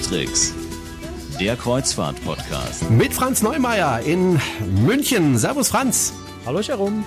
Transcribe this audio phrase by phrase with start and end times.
[0.00, 0.54] Cruise
[1.38, 2.90] der Kreuzfahrt-Podcast.
[2.90, 4.40] Mit Franz Neumeier in
[4.86, 5.36] München.
[5.36, 6.14] Servus Franz.
[6.46, 7.04] Hallo Jerome.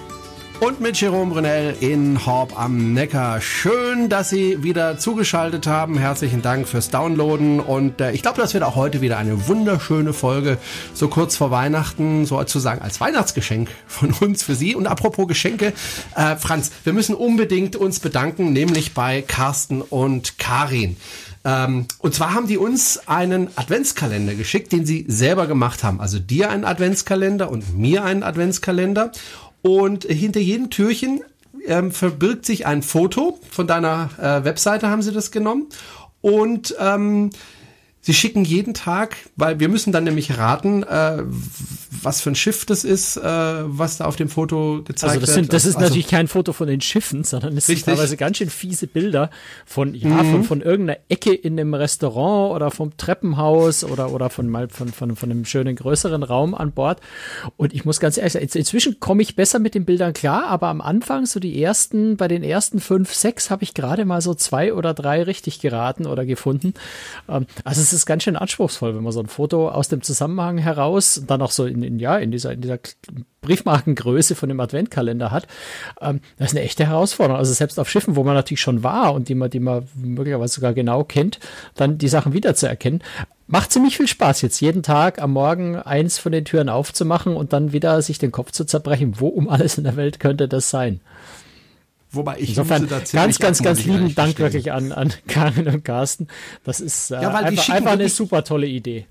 [0.60, 3.42] Und mit Jerome Brunel in Horb am Neckar.
[3.42, 5.98] Schön, dass Sie wieder zugeschaltet haben.
[5.98, 7.60] Herzlichen Dank fürs Downloaden.
[7.60, 10.58] Und äh, ich glaube, das wird auch heute wieder eine wunderschöne Folge,
[10.94, 14.76] so kurz vor Weihnachten, sozusagen als Weihnachtsgeschenk von uns für Sie.
[14.76, 15.74] Und apropos Geschenke,
[16.16, 20.98] äh, Franz, wir müssen unbedingt uns bedanken, nämlich bei Carsten und Karin.
[21.46, 26.02] Ähm, und zwar haben die uns einen Adventskalender geschickt, den sie selber gemacht haben.
[26.02, 29.12] Also dir einen Adventskalender und mir einen Adventskalender.
[29.62, 31.22] Und hinter jedem Türchen
[31.68, 33.40] ähm, verbirgt sich ein Foto.
[33.52, 35.68] Von deiner äh, Webseite haben sie das genommen.
[36.22, 37.30] Und ähm,
[38.06, 41.24] Sie schicken jeden Tag, weil wir müssen dann nämlich raten, äh,
[42.04, 45.34] was für ein Schiff das ist, äh, was da auf dem Foto gezeigt also das
[45.34, 45.54] sind, wird.
[45.54, 47.86] Das ist also, natürlich kein Foto von den Schiffen, sondern es Richtig.
[47.86, 49.30] sind teilweise ganz schön fiese Bilder
[49.66, 50.32] von, ja, Mhm.
[50.32, 54.90] von, von irgendeiner Ecke in einem Restaurant oder vom Treppenhaus oder, oder von mal von,
[54.90, 57.00] von, von einem schönen größeren Raum an Bord.
[57.58, 60.68] Und ich muss ganz ehrlich sagen, inzwischen komme ich besser mit den Bildern klar, aber
[60.68, 64.34] am Anfang, so die ersten, bei den ersten fünf, sechs habe ich gerade mal so
[64.34, 66.74] zwei oder drei richtig geraten oder gefunden.
[67.30, 70.58] Ähm, also es ist ganz schön anspruchsvoll, wenn man so ein Foto aus dem Zusammenhang
[70.58, 72.80] heraus und dann auch so in, in ja, in dieser, in dieser
[73.42, 75.48] Briefmarkengröße von dem Adventkalender hat.
[76.02, 77.40] Ähm, das ist eine echte Herausforderung.
[77.40, 80.56] Also selbst auf Schiffen, wo man natürlich schon war und die man, die man möglicherweise
[80.56, 81.40] sogar genau kennt,
[81.76, 83.04] dann die Sachen wiederzuerkennen.
[83.48, 87.54] Macht ziemlich viel Spaß, jetzt jeden Tag am Morgen eins von den Türen aufzumachen und
[87.54, 89.20] dann wieder sich den Kopf zu zerbrechen.
[89.20, 91.00] Wo um alles in der Welt könnte das sein?
[92.16, 96.28] wobei ich Insofern ganz, ganz, ganz ich lieben Dank wirklich an, an Karin und Carsten.
[96.64, 99.06] Das ist äh, Ja, einfach, einfach eine super tolle Idee.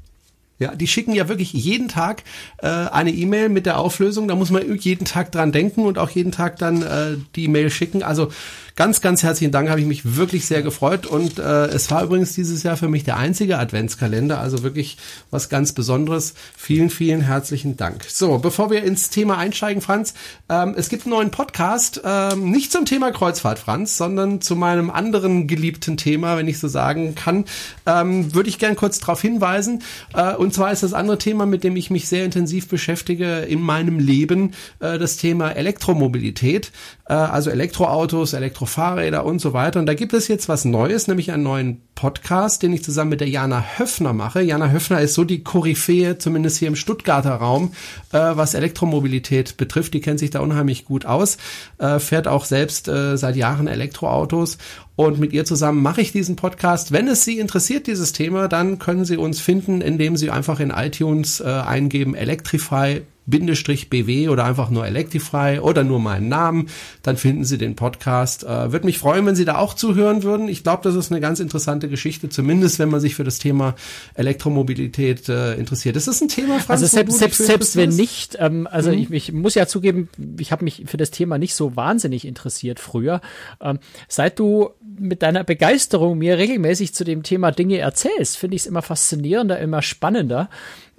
[0.65, 2.23] Ja, die schicken ja wirklich jeden Tag
[2.62, 4.29] äh, eine E-Mail mit der Auflösung.
[4.29, 7.69] Da muss man jeden Tag dran denken und auch jeden Tag dann äh, die E-Mail
[7.69, 8.03] schicken.
[8.03, 8.33] Also
[8.77, 11.07] ganz, ganz herzlichen Dank, habe ich mich wirklich sehr gefreut.
[11.07, 14.40] Und äh, es war übrigens dieses Jahr für mich der einzige Adventskalender.
[14.40, 14.98] Also wirklich
[15.30, 16.35] was ganz Besonderes.
[16.57, 18.05] Vielen, vielen herzlichen Dank.
[18.08, 20.14] So, bevor wir ins Thema einsteigen, Franz,
[20.48, 24.91] ähm, es gibt einen neuen Podcast, ähm, nicht zum Thema Kreuzfahrt, Franz, sondern zu meinem
[24.91, 27.45] anderen geliebten Thema, wenn ich so sagen kann,
[27.86, 29.83] ähm, würde ich gern kurz darauf hinweisen.
[30.14, 33.61] Äh, und zwar ist das andere Thema, mit dem ich mich sehr intensiv beschäftige in
[33.61, 36.73] meinem Leben, äh, das Thema Elektromobilität,
[37.07, 39.79] also Elektroautos, Elektrofahrräder und so weiter.
[39.79, 43.20] Und da gibt es jetzt was Neues, nämlich einen neuen Podcast, den ich zusammen mit
[43.20, 44.42] der Jana Höfner mache.
[44.42, 47.72] Jana Höfner ist so die Koryphäe, zumindest hier im Stuttgarter Raum,
[48.12, 49.94] äh, was Elektromobilität betrifft.
[49.94, 51.38] Die kennt sich da unheimlich gut aus,
[51.78, 54.58] äh, fährt auch selbst äh, seit Jahren Elektroautos.
[54.96, 56.92] Und mit ihr zusammen mache ich diesen Podcast.
[56.92, 60.70] Wenn es Sie interessiert, dieses Thema, dann können Sie uns finden, indem Sie einfach in
[60.70, 66.68] iTunes äh, eingeben Electrify Bindestrich BW oder einfach nur Electrify oder nur meinen Namen,
[67.02, 68.44] dann finden Sie den Podcast.
[68.44, 70.48] Äh, Würde mich freuen, wenn Sie da auch zuhören würden.
[70.48, 73.74] Ich glaube, das ist eine ganz interessante Geschichte, zumindest wenn man sich für das Thema
[74.14, 75.96] Elektromobilität äh, interessiert.
[75.96, 79.33] Das ist ein Thema, Franz, Also selbst, selbst, selbst wenn nicht, ähm, also ich, ich
[79.33, 80.08] muss ja zugeben,
[80.39, 83.20] ich habe mich für das Thema nicht so wahnsinnig interessiert früher.
[83.61, 83.78] Ähm,
[84.08, 88.67] seit du mit deiner Begeisterung mir regelmäßig zu dem Thema Dinge erzählst, finde ich es
[88.67, 90.48] immer faszinierender, immer spannender.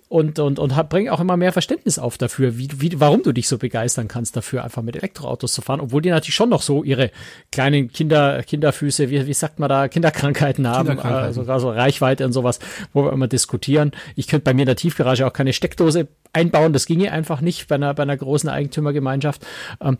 [0.08, 3.32] Und, und, und hab, bring auch immer mehr Verständnis auf dafür, wie, wie, warum du
[3.32, 6.62] dich so begeistern kannst dafür, einfach mit Elektroautos zu fahren, obwohl die natürlich schon noch
[6.62, 7.10] so ihre
[7.52, 11.32] kleinen Kinder, Kinderfüße, wie, wie sagt man da, Kinderkrankheiten haben, Kinderkrankheiten.
[11.32, 12.60] Äh, sogar so Reichweite und sowas,
[12.94, 13.94] wo wir immer diskutieren.
[14.16, 17.68] Ich könnte bei mir in der Tiefgarage auch keine Steckdose einbauen, das ginge einfach nicht
[17.68, 19.44] bei einer, bei einer großen Eigentümergemeinschaft.
[19.82, 19.98] Ähm,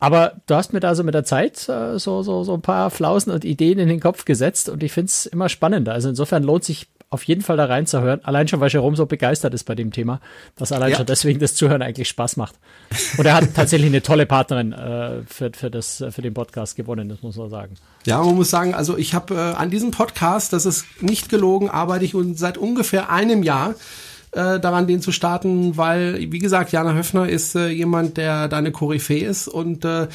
[0.00, 2.90] aber du hast mir da so mit der Zeit äh, so, so, so ein paar
[2.90, 5.92] Flausen und Ideen in den Kopf gesetzt und ich find's immer spannender.
[5.92, 8.22] Also insofern lohnt sich auf jeden Fall da reinzuhören.
[8.24, 10.20] Allein schon, weil Jerome so begeistert ist bei dem Thema,
[10.56, 10.96] dass allein Ja.
[10.98, 12.56] schon deswegen das Zuhören eigentlich Spaß macht.
[13.16, 17.08] Und er hat tatsächlich eine tolle Partnerin äh, für, für, das, für den Podcast gewonnen,
[17.08, 17.76] das muss man sagen.
[18.04, 21.70] Ja, man muss sagen, also ich habe äh, an diesem Podcast, das ist nicht gelogen,
[21.70, 23.74] arbeite ich seit ungefähr einem Jahr
[24.32, 28.58] äh, daran, den zu starten, weil, wie gesagt, Jana Höfner ist äh, jemand, der da
[28.58, 30.08] eine Koryphäe ist und äh,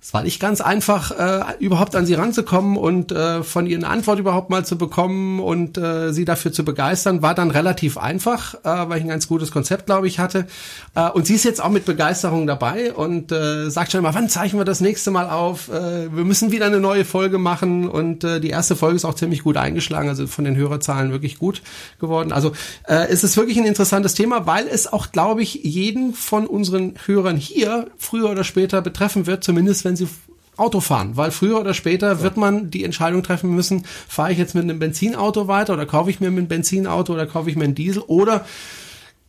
[0.00, 3.88] es war nicht ganz einfach, äh, überhaupt an sie ranzukommen und äh, von ihr eine
[3.88, 8.54] Antwort überhaupt mal zu bekommen und äh, sie dafür zu begeistern, war dann relativ einfach,
[8.54, 10.46] äh, weil ich ein ganz gutes Konzept, glaube ich, hatte.
[10.94, 14.28] Äh, und sie ist jetzt auch mit Begeisterung dabei und äh, sagt schon immer, wann
[14.28, 15.68] zeichnen wir das nächste Mal auf?
[15.68, 19.14] Äh, wir müssen wieder eine neue Folge machen und äh, die erste Folge ist auch
[19.14, 21.60] ziemlich gut eingeschlagen, also von den Hörerzahlen wirklich gut
[21.98, 22.30] geworden.
[22.30, 22.52] Also
[22.84, 26.94] äh, es ist wirklich ein interessantes Thema, weil es auch, glaube ich, jeden von unseren
[27.04, 30.08] Hörern hier früher oder später betreffen wird, zumindest wenn sie
[30.56, 34.54] Auto fahren, weil früher oder später wird man die Entscheidung treffen müssen, fahre ich jetzt
[34.54, 37.76] mit einem Benzinauto weiter oder kaufe ich mir ein Benzinauto oder kaufe ich mir ein
[37.76, 38.44] Diesel oder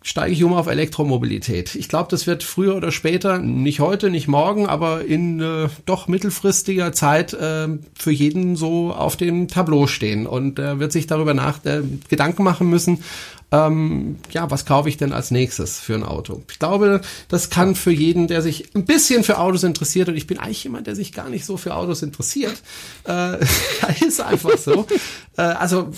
[0.02, 1.76] steige ich um auf Elektromobilität.
[1.76, 6.08] Ich glaube, das wird früher oder später, nicht heute, nicht morgen, aber in äh, doch
[6.08, 11.34] mittelfristiger Zeit äh, für jeden so auf dem Tableau stehen und er wird sich darüber
[11.34, 13.04] nach äh, Gedanken machen müssen,
[13.52, 16.44] ähm, ja, was kaufe ich denn als nächstes für ein Auto?
[16.52, 20.28] Ich glaube, das kann für jeden, der sich ein bisschen für Autos interessiert, und ich
[20.28, 22.62] bin eigentlich jemand, der sich gar nicht so für Autos interessiert,
[23.08, 23.38] äh,
[24.06, 24.86] ist einfach so.
[25.38, 25.92] äh, also,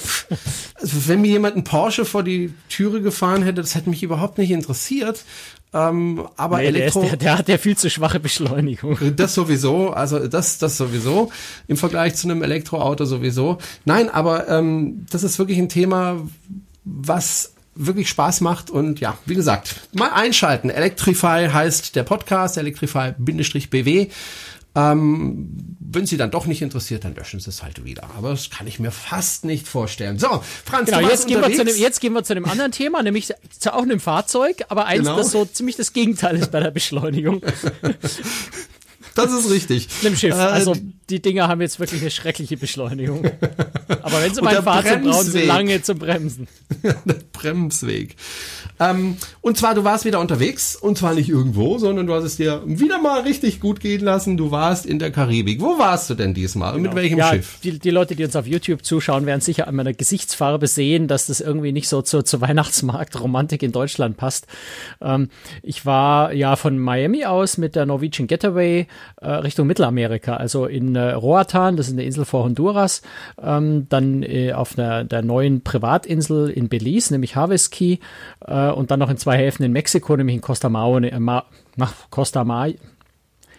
[0.75, 4.37] also, wenn mir jemand einen Porsche vor die Türe gefahren hätte, das hätte mich überhaupt
[4.37, 5.25] nicht interessiert.
[5.73, 7.01] Ähm, aber nee, Elektro.
[7.01, 8.97] Der, der, der, hat ja viel zu schwache Beschleunigung.
[9.15, 11.31] Das sowieso, also das, das sowieso,
[11.67, 13.57] im Vergleich zu einem Elektroauto sowieso.
[13.85, 16.17] Nein, aber ähm, das ist wirklich ein Thema,
[16.83, 20.69] was wirklich Spaß macht und ja, wie gesagt, mal einschalten.
[20.69, 24.07] Electrify heißt der Podcast, Electrify-BW.
[24.73, 25.49] Ähm,
[25.79, 28.03] wenn Sie dann doch nicht interessiert, dann löschen Sie es halt wieder.
[28.17, 30.17] Aber das kann ich mir fast nicht vorstellen.
[30.17, 32.71] So, Franz, genau, du jetzt, gehen wir zu einem, jetzt gehen wir zu einem anderen
[32.71, 35.17] Thema, nämlich zu auch einem Fahrzeug, aber eins, Genau.
[35.17, 37.41] das so ziemlich das Gegenteil ist bei der Beschleunigung.
[39.15, 39.89] Das ist richtig.
[40.05, 40.33] Einem Schiff.
[40.33, 40.75] Äh, Also
[41.11, 43.23] die Dinger haben jetzt wirklich eine schreckliche Beschleunigung.
[44.01, 46.47] Aber wenn sie mal fahren, so brauchen sie lange zum Bremsen.
[46.83, 48.15] der Bremsweg.
[48.79, 52.37] Ähm, und zwar, du warst wieder unterwegs und zwar nicht irgendwo, sondern du hast es
[52.37, 54.37] dir wieder mal richtig gut gehen lassen.
[54.37, 55.61] Du warst in der Karibik.
[55.61, 57.59] Wo warst du denn diesmal und mit welchem ja, Schiff?
[57.63, 61.27] Die, die Leute, die uns auf YouTube zuschauen, werden sicher an meiner Gesichtsfarbe sehen, dass
[61.27, 64.47] das irgendwie nicht so zur, zur Weihnachtsmarkt-Romantik in Deutschland passt.
[65.01, 65.29] Ähm,
[65.61, 68.87] ich war ja von Miami aus mit der Norwegian Getaway
[69.17, 73.01] äh, Richtung Mittelamerika, also in äh, Roatan, das ist eine Insel vor Honduras,
[73.41, 77.97] ähm, dann äh, auf einer der neuen Privatinsel in Belize, nämlich Harvest Key,
[78.45, 81.45] äh, und dann noch in zwei Häfen in Mexiko, nämlich in Costa Mao, äh, Ma,
[82.09, 82.77] Costa May,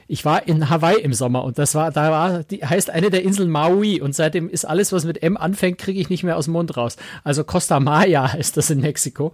[0.09, 3.23] ich war in Hawaii im Sommer und das war, da war, die heißt eine der
[3.23, 6.47] Inseln Maui und seitdem ist alles, was mit M anfängt, kriege ich nicht mehr aus
[6.47, 6.97] dem Mund raus.
[7.25, 9.33] Also Costa Maya heißt das in Mexiko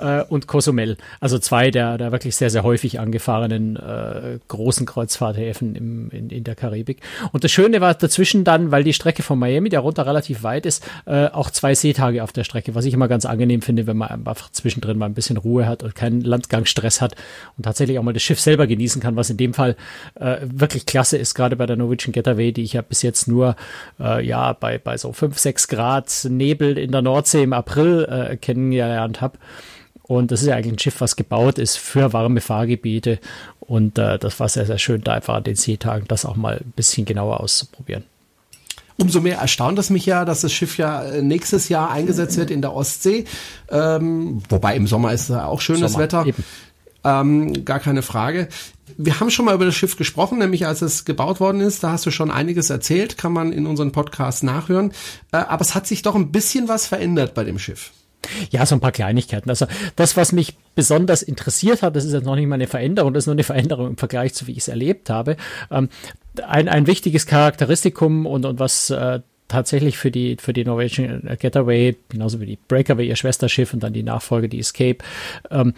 [0.00, 0.96] äh, und Cozumel.
[1.20, 6.44] Also zwei der, der wirklich sehr, sehr häufig angefahrenen äh, großen Kreuzfahrthäfen im, in, in
[6.44, 7.00] der Karibik.
[7.32, 10.66] Und das Schöne war dazwischen dann, weil die Strecke von Miami, der runter relativ weit
[10.66, 13.96] ist, äh, auch zwei Seetage auf der Strecke, was ich immer ganz angenehm finde, wenn
[13.96, 17.14] man einfach zwischendrin mal ein bisschen Ruhe hat und keinen Landgangsstress hat
[17.56, 19.76] und tatsächlich auch mal das Schiff selber genießen kann, was in dem Fall
[20.14, 23.56] äh, wirklich klasse ist, gerade bei der Norwegian Getaway, die ich ja bis jetzt nur
[24.00, 28.36] äh, ja bei, bei so 5, 6 Grad Nebel in der Nordsee im April äh,
[28.36, 29.38] kennengelernt habe.
[30.02, 33.18] Und das ist ja eigentlich ein Schiff, was gebaut ist für warme Fahrgebiete.
[33.60, 36.58] Und äh, das war sehr, sehr schön, da einfach an den Seetagen das auch mal
[36.58, 38.04] ein bisschen genauer auszuprobieren.
[38.98, 42.50] Umso mehr erstaunt es mich ja, dass das Schiff ja äh, nächstes Jahr eingesetzt wird
[42.50, 43.24] in der Ostsee.
[43.68, 46.26] Ähm, wobei im Sommer ist ja auch schönes Sommer, Wetter.
[47.04, 48.48] Ähm, gar keine Frage.
[48.96, 51.82] Wir haben schon mal über das Schiff gesprochen, nämlich als es gebaut worden ist.
[51.82, 54.92] Da hast du schon einiges erzählt, kann man in unseren Podcast nachhören.
[55.32, 57.92] Äh, aber es hat sich doch ein bisschen was verändert bei dem Schiff.
[58.50, 59.50] Ja, so ein paar Kleinigkeiten.
[59.50, 63.12] Also das, was mich besonders interessiert hat, das ist jetzt noch nicht mal eine Veränderung,
[63.12, 65.36] das ist nur eine Veränderung im Vergleich zu wie ich es erlebt habe.
[65.70, 65.88] Ähm,
[66.46, 71.96] ein, ein wichtiges Charakteristikum und, und was äh, tatsächlich für die, für die Norwegian Getaway,
[72.08, 74.98] genauso wie die Breakaway, ihr Schwesterschiff und dann die Nachfolge, die Escape,
[75.50, 75.74] ähm,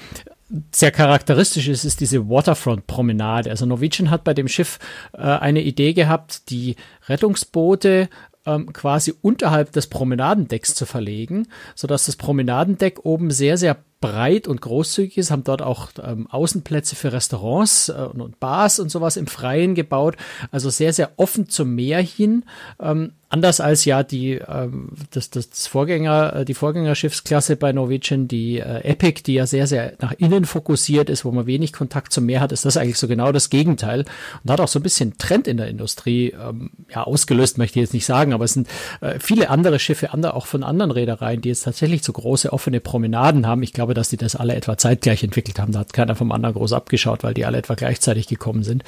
[0.74, 3.50] sehr charakteristisch ist, ist diese Waterfront-Promenade.
[3.50, 4.78] Also Norwegian hat bei dem Schiff
[5.12, 6.76] äh, eine Idee gehabt, die
[7.08, 8.08] Rettungsboote
[8.46, 14.60] ähm, quasi unterhalb des Promenadendecks zu verlegen, sodass das Promenadendeck oben sehr, sehr breit und
[14.60, 19.26] großzügig ist, haben dort auch ähm, Außenplätze für Restaurants äh, und, Bars und sowas im
[19.26, 20.16] Freien gebaut.
[20.50, 22.44] Also sehr, sehr offen zum Meer hin.
[22.80, 28.58] Ähm, anders als ja die ähm, das, das Vorgänger äh, die Vorgängerschiffsklasse bei Norwegian die
[28.58, 32.24] äh, Epic die ja sehr sehr nach innen fokussiert ist wo man wenig Kontakt zum
[32.24, 34.04] Meer hat ist das eigentlich so genau das Gegenteil.
[34.42, 37.84] Und hat auch so ein bisschen Trend in der Industrie ähm, ja ausgelöst möchte ich
[37.84, 38.68] jetzt nicht sagen aber es sind
[39.02, 42.80] äh, viele andere Schiffe andere auch von anderen Reedereien die jetzt tatsächlich so große offene
[42.80, 43.62] Promenaden haben.
[43.62, 45.72] Ich glaube dass die das alle etwa zeitgleich entwickelt haben.
[45.72, 48.84] Da hat keiner vom anderen groß abgeschaut weil die alle etwa gleichzeitig gekommen sind.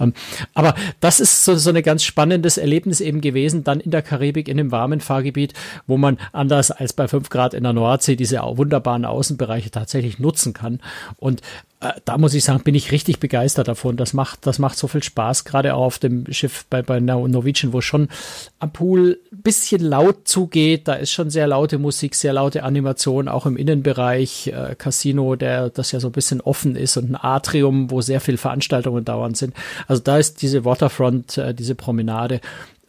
[0.00, 0.14] Ähm,
[0.54, 4.48] aber das ist so, so ein ganz spannendes Erlebnis eben gewesen dann in der Karibik
[4.48, 5.54] in dem warmen Fahrgebiet,
[5.86, 10.52] wo man anders als bei 5 Grad in der Nordsee diese wunderbaren Außenbereiche tatsächlich nutzen
[10.52, 10.80] kann.
[11.16, 11.42] Und
[11.82, 13.96] äh, da muss ich sagen, bin ich richtig begeistert davon.
[13.96, 17.72] Das macht, das macht so viel Spaß, gerade auch auf dem Schiff bei, bei Norwegian,
[17.72, 18.08] wo schon
[18.60, 20.86] am Pool ein bisschen laut zugeht.
[20.86, 24.48] Da ist schon sehr laute Musik, sehr laute Animation, auch im Innenbereich.
[24.48, 28.20] Äh, Casino, der das ja so ein bisschen offen ist und ein Atrium, wo sehr
[28.20, 29.54] viel Veranstaltungen dauernd sind.
[29.88, 32.40] Also da ist diese Waterfront, äh, diese Promenade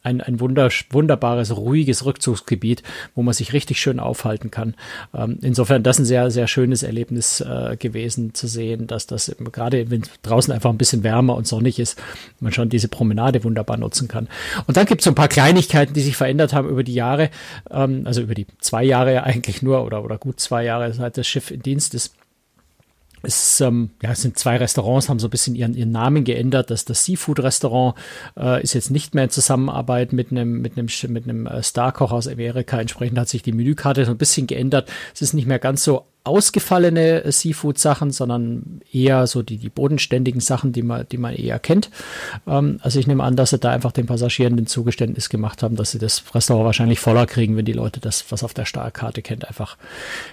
[0.04, 2.84] ein, ein wunder, wunderbares, ruhiges Rückzugsgebiet,
[3.16, 4.76] wo man sich richtig schön aufhalten kann.
[5.14, 9.90] Ähm, insofern das ein sehr, sehr schönes Erlebnis äh, gewesen zu sehen, dass das gerade
[9.90, 12.02] wenn draußen einfach ein bisschen wärmer und sonnig ist,
[12.40, 14.28] man schon diese Promenade wunderbar nutzen kann.
[14.68, 17.30] Und dann gibt es so ein paar Kleinigkeiten, die sich verändert haben über die Jahre,
[17.72, 21.28] ähm, also über die zwei Jahre eigentlich nur oder, oder gut zwei Jahre, seit das
[21.28, 22.14] Schiff in Dienst ist.
[23.24, 26.70] Es, ähm, ja, es sind zwei Restaurants, haben so ein bisschen ihren, ihren Namen geändert.
[26.70, 27.96] Das, das Seafood-Restaurant
[28.38, 32.12] äh, ist jetzt nicht mehr in Zusammenarbeit mit einem, mit einem, mit einem äh, Starkoch
[32.12, 32.80] aus Amerika.
[32.80, 34.92] Entsprechend hat sich die Menükarte so ein bisschen geändert.
[35.14, 40.72] Es ist nicht mehr ganz so ausgefallene Seafood-Sachen, sondern eher so die, die bodenständigen Sachen,
[40.72, 41.90] die man, die man eher kennt.
[42.48, 45.76] Ähm, also ich nehme an, dass sie da einfach den Passagieren den Zugeständnis gemacht haben,
[45.76, 49.22] dass sie das Restaurant wahrscheinlich voller kriegen, wenn die Leute das, was auf der Starkarte
[49.22, 49.78] kennt, einfach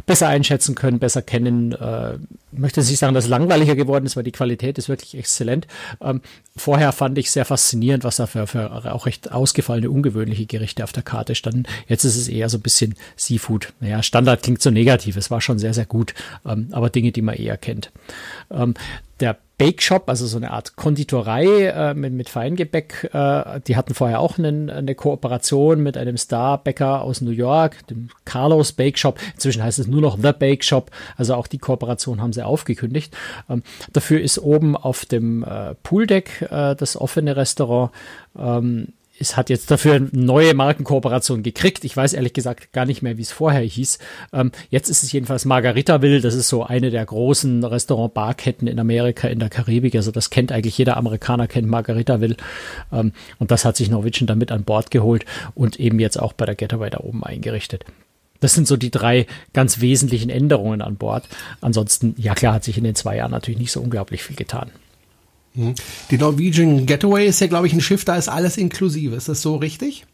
[0.07, 1.73] besser einschätzen können, besser kennen.
[1.73, 2.19] Äh,
[2.53, 5.67] möchte nicht sagen, dass es langweiliger geworden ist, weil die Qualität ist wirklich exzellent.
[6.01, 6.21] Ähm,
[6.57, 10.93] vorher fand ich sehr faszinierend, was da für, für auch recht ausgefallene, ungewöhnliche Gerichte auf
[10.93, 11.65] der Karte standen.
[11.87, 13.73] Jetzt ist es eher so ein bisschen Seafood.
[13.81, 15.17] Naja, Standard klingt so negativ.
[15.17, 16.15] Es war schon sehr, sehr gut,
[16.47, 17.93] ähm, aber Dinge, die man eher kennt.
[18.51, 18.75] Ähm,
[19.21, 23.11] der Bake Shop, also so eine Art Konditorei äh, mit, mit Feingebäck.
[23.13, 28.09] Äh, die hatten vorher auch einen, eine Kooperation mit einem Star-Bäcker aus New York, dem
[28.25, 29.19] Carlos Bake Shop.
[29.35, 30.91] Inzwischen heißt es nur noch The Bake Shop.
[31.19, 33.15] Also auch die Kooperation haben sie aufgekündigt.
[33.51, 33.63] Ähm,
[33.93, 37.91] dafür ist oben auf dem äh, Pooldeck äh, das offene Restaurant
[38.39, 41.85] ähm, es hat jetzt dafür eine neue Markenkooperation gekriegt.
[41.85, 43.99] Ich weiß ehrlich gesagt gar nicht mehr, wie es vorher hieß.
[44.33, 46.23] Ähm, jetzt ist es jedenfalls Margaritaville.
[46.23, 49.95] Das ist so eine der großen Restaurant-Barketten in Amerika, in der Karibik.
[49.95, 52.37] Also das kennt eigentlich jeder Amerikaner, kennt Margaritaville.
[52.91, 56.47] Ähm, und das hat sich Norwegian damit an Bord geholt und eben jetzt auch bei
[56.47, 57.85] der Getaway da oben eingerichtet.
[58.41, 61.29] Das sind so die drei ganz wesentlichen Änderungen an Bord.
[61.61, 64.71] Ansonsten, ja klar, hat sich in den zwei Jahren natürlich nicht so unglaublich viel getan.
[65.55, 65.75] Hm.
[66.11, 69.17] Die Norwegian Getaway ist ja, glaube ich, ein Schiff, da ist alles inklusive.
[69.17, 70.07] Ist das so richtig?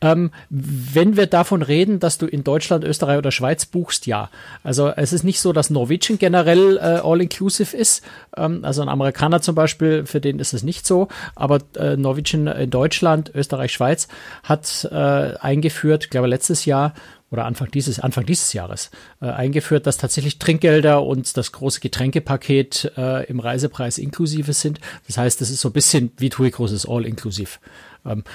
[0.00, 4.30] Ähm, wenn wir davon reden, dass du in Deutschland, Österreich oder Schweiz buchst, ja.
[4.62, 8.02] Also es ist nicht so, dass Norwegian generell äh, all-inclusive ist.
[8.36, 11.08] Ähm, also ein Amerikaner zum Beispiel, für den ist es nicht so.
[11.34, 14.08] Aber äh, Norwegian in Deutschland, Österreich, Schweiz
[14.42, 16.94] hat äh, eingeführt, glaube letztes Jahr
[17.32, 22.92] oder Anfang dieses, Anfang dieses Jahres äh, eingeführt, dass tatsächlich Trinkgelder und das große Getränkepaket
[22.96, 24.80] äh, im Reisepreis inklusive sind.
[25.06, 27.70] Das heißt, das ist so ein bisschen wie TUI großes All-inklusiv ähm,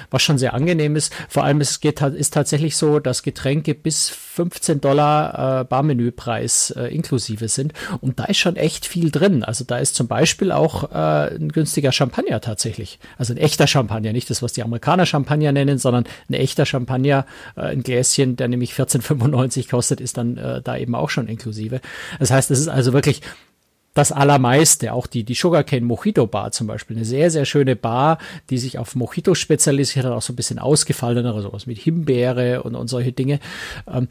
[0.10, 1.14] was schon sehr angenehm ist.
[1.30, 6.94] Vor allem es geht, ist tatsächlich so, dass Getränke bis 15 Dollar äh, Barmenüpreis äh,
[6.94, 9.44] inklusive sind und da ist schon echt viel drin.
[9.44, 13.00] Also da ist zum Beispiel auch äh, ein günstiger Champagner tatsächlich.
[13.18, 17.26] Also ein echter Champagner, nicht das, was die Amerikaner Champagner nennen, sondern ein echter Champagner,
[17.56, 21.82] äh, ein Gläschen, der nämlich 14,95 kostet, ist dann äh, da eben auch schon inklusive.
[22.20, 23.22] Das heißt, es ist also wirklich
[23.98, 24.94] das Allermeiste.
[24.94, 26.98] Auch die, die Sugarcane Mojito Bar zum Beispiel.
[26.98, 30.60] Eine sehr, sehr schöne Bar, die sich auf Mojito spezialisiert hat, auch so ein bisschen
[30.60, 33.40] ausgefallenere, sowas mit Himbeere und, und solche Dinge.
[33.92, 34.08] Ähm,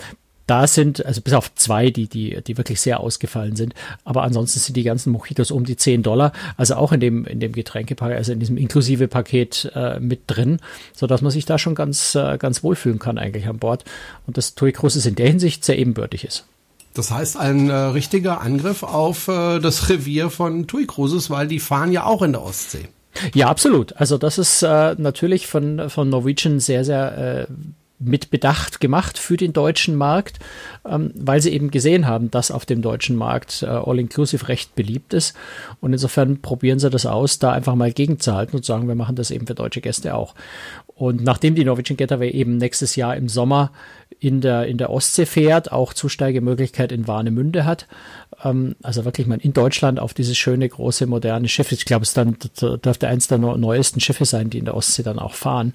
[0.46, 3.74] da sind, also bis auf zwei, die, die, die wirklich sehr ausgefallen sind.
[4.04, 6.32] Aber ansonsten sind die ganzen Mojitos um die 10 Dollar.
[6.56, 10.58] Also auch in dem, in dem Getränkepaket, also in diesem inklusive Paket äh, mit drin,
[10.92, 13.84] so dass man sich da schon ganz, äh, ganz wohlfühlen kann eigentlich an Bord.
[14.26, 16.44] Und das TUI Cruises in der Hinsicht sehr ebenbürtig ist.
[16.96, 21.60] Das heißt, ein äh, richtiger Angriff auf äh, das Revier von TUI Cruises, weil die
[21.60, 22.88] fahren ja auch in der Ostsee.
[23.34, 23.96] Ja, absolut.
[23.96, 27.52] Also das ist äh, natürlich von, von Norwegian sehr, sehr äh,
[27.98, 30.38] mit Bedacht gemacht für den deutschen Markt,
[30.86, 35.14] ähm, weil sie eben gesehen haben, dass auf dem deutschen Markt äh, All-Inclusive recht beliebt
[35.14, 35.34] ist.
[35.80, 39.30] Und insofern probieren sie das aus, da einfach mal gegenzuhalten und sagen, wir machen das
[39.30, 40.34] eben für deutsche Gäste auch.
[40.96, 43.70] Und nachdem die Norwegian Getaway eben nächstes Jahr im Sommer
[44.18, 47.86] in der, in der Ostsee fährt, auch Zusteigemöglichkeit in Warnemünde hat.
[48.42, 51.70] Ähm, also wirklich mal in Deutschland auf dieses schöne, große, moderne Schiff.
[51.70, 55.18] Ich glaube, es dann dürfte eins der neuesten Schiffe sein, die in der Ostsee dann
[55.18, 55.74] auch fahren.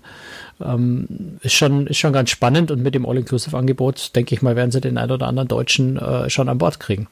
[0.60, 4.72] Ähm, ist schon, ist schon ganz spannend und mit dem All-Inclusive-Angebot, denke ich mal, werden
[4.72, 7.08] sie den ein oder anderen Deutschen äh, schon an Bord kriegen.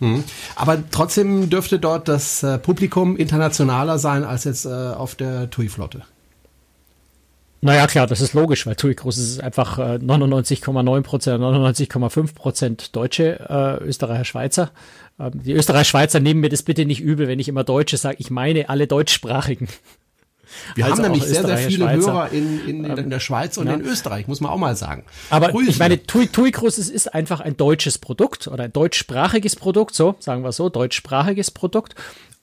[0.00, 0.24] Mhm.
[0.54, 6.02] Aber trotzdem dürfte dort das äh, Publikum internationaler sein als jetzt äh, auf der TUI-Flotte.
[7.66, 12.94] Naja, klar, das ist logisch, weil TUI Cruises ist einfach 99,9 äh, Prozent, 99,5 Prozent
[12.94, 14.70] Deutsche, äh, Österreicher, Schweizer.
[15.18, 18.18] Ähm, die Österreicher, Schweizer nehmen mir das bitte nicht übel, wenn ich immer Deutsche sage.
[18.20, 19.66] Ich meine alle Deutschsprachigen.
[20.76, 22.12] Wir also haben nämlich sehr, sehr viele Schweizer.
[22.12, 23.74] Hörer in, in, in, der Schweiz und ja.
[23.74, 25.04] in Österreich, muss man auch mal sagen.
[25.30, 25.70] Aber Grüße.
[25.70, 30.14] ich meine, TUI, TUI Cruises ist einfach ein deutsches Produkt oder ein deutschsprachiges Produkt, so
[30.20, 31.96] sagen wir so, deutschsprachiges Produkt.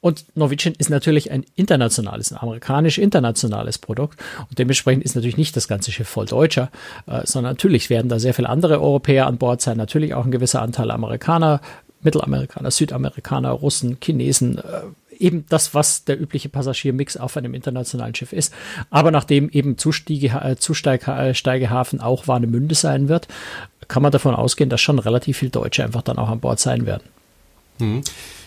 [0.03, 4.19] Und Norwegian ist natürlich ein internationales, ein amerikanisch-internationales Produkt.
[4.49, 6.69] Und dementsprechend ist natürlich nicht das ganze Schiff voll Deutscher,
[7.07, 10.31] äh, sondern natürlich werden da sehr viele andere Europäer an Bord sein, natürlich auch ein
[10.31, 11.61] gewisser Anteil Amerikaner,
[12.01, 14.61] Mittelamerikaner, Südamerikaner, Russen, Chinesen, äh,
[15.19, 18.53] eben das, was der übliche Passagiermix auf einem internationalen Schiff ist.
[18.89, 23.29] Aber nachdem eben Zustiege, äh, Zusteigehafen auch Warnemünde sein wird,
[23.87, 26.85] kann man davon ausgehen, dass schon relativ viele Deutsche einfach dann auch an Bord sein
[26.85, 27.03] werden.
[27.79, 28.01] Mhm.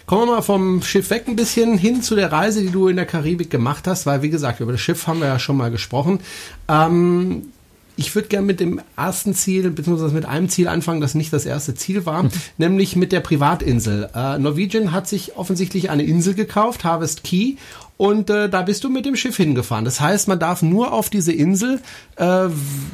[0.07, 2.95] Kommen wir mal vom Schiff weg ein bisschen hin zu der Reise, die du in
[2.95, 5.71] der Karibik gemacht hast, weil wie gesagt, über das Schiff haben wir ja schon mal
[5.73, 6.21] gesprochen.
[6.69, 7.53] Ähm,
[7.97, 11.47] ich würde gerne mit dem ersten Ziel, beziehungsweise mit einem Ziel anfangen, das nicht das
[11.47, 12.31] erste Ziel war, mhm.
[12.59, 14.11] nämlich mit der Privatinsel.
[14.15, 17.55] Äh, Norwegian hat sich offensichtlich eine Insel gekauft, Harvest Key,
[17.97, 19.87] und äh, da bist du mit dem Schiff hingefahren.
[19.87, 21.81] Das heißt, man darf nur auf diese Insel,
[22.17, 22.49] äh,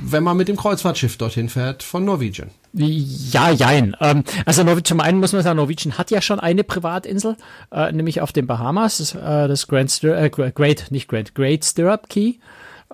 [0.04, 2.50] wenn man mit dem Kreuzfahrtschiff dorthin fährt, von Norwegian.
[2.73, 3.97] Ja, jein.
[4.00, 7.37] Ähm, also zum einen muss man sagen, Norwegian hat ja schon eine Privatinsel,
[7.73, 11.64] äh, nämlich auf den Bahamas, das, äh, das Grand Stir äh, Great, nicht Great, Great
[11.64, 12.35] Stirrup Key.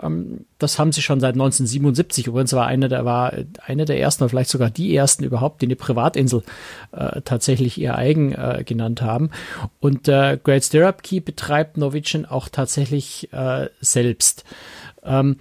[0.00, 2.26] Ähm, das haben sie schon seit 1977.
[2.26, 3.32] Übrigens war eine der, war
[3.64, 6.42] eine der ersten oder vielleicht sogar die ersten überhaupt, die eine Privatinsel
[6.92, 9.30] äh, tatsächlich ihr eigen äh, genannt haben.
[9.80, 14.44] Und äh, Great Stirrup Key betreibt Norwegian auch tatsächlich äh, selbst.
[15.04, 15.36] Ähm,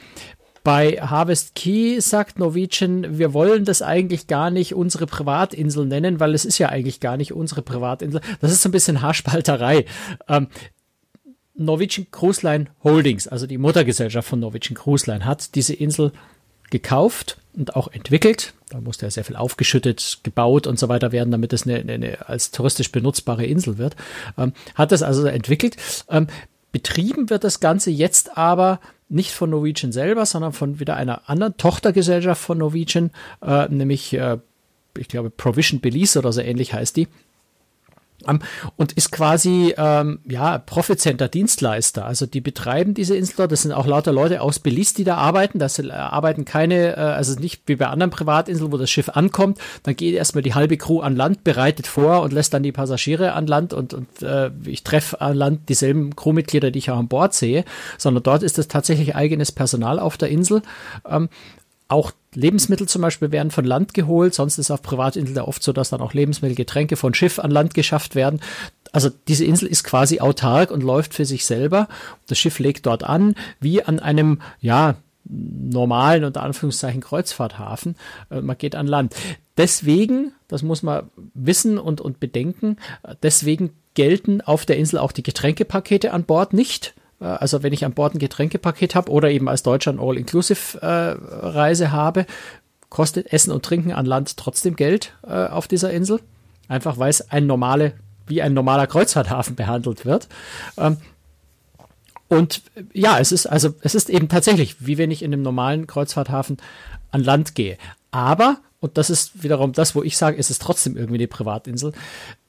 [0.67, 6.33] bei Harvest Key sagt Norwegian, wir wollen das eigentlich gar nicht unsere Privatinsel nennen, weil
[6.33, 8.19] es ist ja eigentlich gar nicht unsere Privatinsel.
[8.41, 9.85] Das ist so ein bisschen Haarspalterei.
[10.27, 10.47] Ähm,
[11.57, 16.11] Norwegian Cruise Line Holdings, also die Muttergesellschaft von Norwegian Cruise Line, hat diese Insel
[16.69, 18.53] gekauft und auch entwickelt.
[18.69, 22.29] Da musste ja sehr viel aufgeschüttet, gebaut und so weiter werden, damit es eine, eine
[22.29, 23.95] als touristisch benutzbare Insel wird.
[24.37, 25.77] Ähm, hat das also entwickelt.
[26.09, 26.27] Ähm,
[26.71, 31.55] betrieben wird das Ganze jetzt aber nicht von Norwegian selber, sondern von wieder einer anderen
[31.57, 33.11] Tochtergesellschaft von Norwegian,
[33.41, 34.37] äh, nämlich äh,
[34.97, 37.07] ich glaube Provision Belize oder so ähnlich heißt die
[38.75, 42.05] und ist quasi ähm, ja Profit Center Dienstleister.
[42.05, 43.51] Also die betreiben diese Insel dort.
[43.51, 45.59] Das sind auch lauter Leute aus Belize, die da arbeiten.
[45.59, 49.59] Das äh, arbeiten keine, äh, also nicht wie bei anderen Privatinseln, wo das Schiff ankommt.
[49.83, 53.33] Dann geht erstmal die halbe Crew an Land, bereitet vor und lässt dann die Passagiere
[53.33, 57.07] an Land und, und äh, ich treffe an Land dieselben Crewmitglieder, die ich auch an
[57.07, 57.65] Bord sehe.
[57.99, 60.63] Sondern dort ist es tatsächlich eigenes Personal auf der Insel.
[61.07, 61.29] Ähm,
[61.87, 65.89] auch Lebensmittel zum Beispiel werden von Land geholt, sonst ist auf Privatinseln oft so, dass
[65.89, 68.41] dann auch Lebensmittel, Getränke von Schiff an Land geschafft werden.
[68.91, 71.87] Also diese Insel ist quasi autark und läuft für sich selber.
[72.27, 74.95] Das Schiff legt dort an, wie an einem, ja,
[75.29, 77.95] normalen, unter Anführungszeichen, Kreuzfahrthafen.
[78.29, 79.15] Äh, man geht an Land.
[79.57, 82.77] Deswegen, das muss man wissen und, und bedenken,
[83.23, 86.93] deswegen gelten auf der Insel auch die Getränkepakete an Bord nicht.
[87.19, 91.85] Äh, also wenn ich an Bord ein Getränkepaket habe oder eben als Deutscher ein All-Inclusive-Reise
[91.85, 92.25] äh, habe,
[92.89, 96.19] kostet Essen und Trinken an Land trotzdem Geld äh, auf dieser Insel.
[96.67, 97.93] Einfach weil es ein normale,
[98.27, 100.27] wie ein normaler Kreuzfahrthafen behandelt wird.
[100.77, 100.97] Ähm,
[102.27, 102.61] und
[102.93, 106.57] ja, es ist also, es ist eben tatsächlich, wie wenn ich in einem normalen Kreuzfahrthafen
[107.11, 107.77] an Land gehe.
[108.11, 111.93] Aber, und das ist wiederum das, wo ich sage, es ist trotzdem irgendwie eine Privatinsel,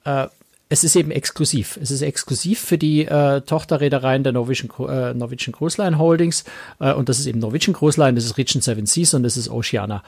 [0.04, 0.26] äh,
[0.70, 1.78] es ist eben exklusiv.
[1.80, 6.44] Es ist exklusiv für die äh, Tochterreedereien der Norwegian, äh, Norwegian Cruise Line Holdings.
[6.78, 9.38] Äh, und das ist eben Norwegian Cruise Line, das ist Regent Seven Seas und das
[9.38, 10.02] ist Oceana.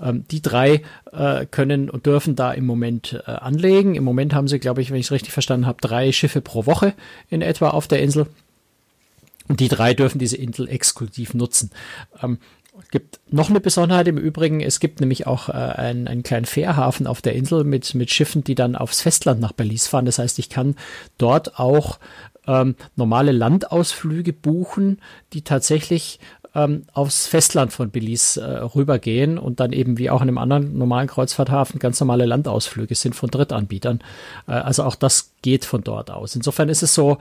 [0.00, 3.96] Ähm, die drei äh, können und dürfen da im Moment äh, anlegen.
[3.96, 6.66] Im Moment haben sie, glaube ich, wenn ich es richtig verstanden habe, drei Schiffe pro
[6.66, 6.94] Woche
[7.28, 8.26] in etwa auf der Insel.
[9.48, 11.70] Und die drei dürfen diese Insel exklusiv nutzen.
[12.22, 12.38] Ähm,
[12.90, 14.60] gibt noch eine Besonderheit im Übrigen.
[14.60, 18.44] Es gibt nämlich auch äh, einen, einen kleinen Fährhafen auf der Insel mit, mit Schiffen,
[18.44, 20.06] die dann aufs Festland nach Belize fahren.
[20.06, 20.76] Das heißt, ich kann
[21.18, 21.98] dort auch
[22.46, 25.00] ähm, normale Landausflüge buchen,
[25.32, 26.18] die tatsächlich
[26.54, 30.78] ähm, aufs Festland von Belize äh, rübergehen und dann eben wie auch in einem anderen
[30.78, 34.00] normalen Kreuzfahrthafen ganz normale Landausflüge sind von Drittanbietern.
[34.46, 36.36] Äh, also auch das geht von dort aus.
[36.36, 37.18] Insofern ist es so,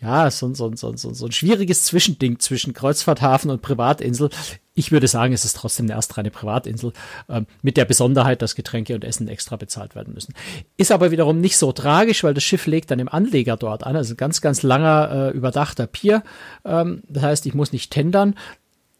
[0.00, 4.28] ja, so, so, so, so, ein schwieriges Zwischending zwischen Kreuzfahrthafen und Privatinsel.
[4.74, 6.92] Ich würde sagen, es ist trotzdem eine erstreine Privatinsel
[7.30, 10.34] ähm, mit der Besonderheit, dass Getränke und Essen extra bezahlt werden müssen.
[10.76, 13.96] Ist aber wiederum nicht so tragisch, weil das Schiff legt dann im Anleger dort an.
[13.96, 16.22] Also ein ganz, ganz langer, äh, überdachter Pier.
[16.66, 18.34] Ähm, das heißt, ich muss nicht tendern.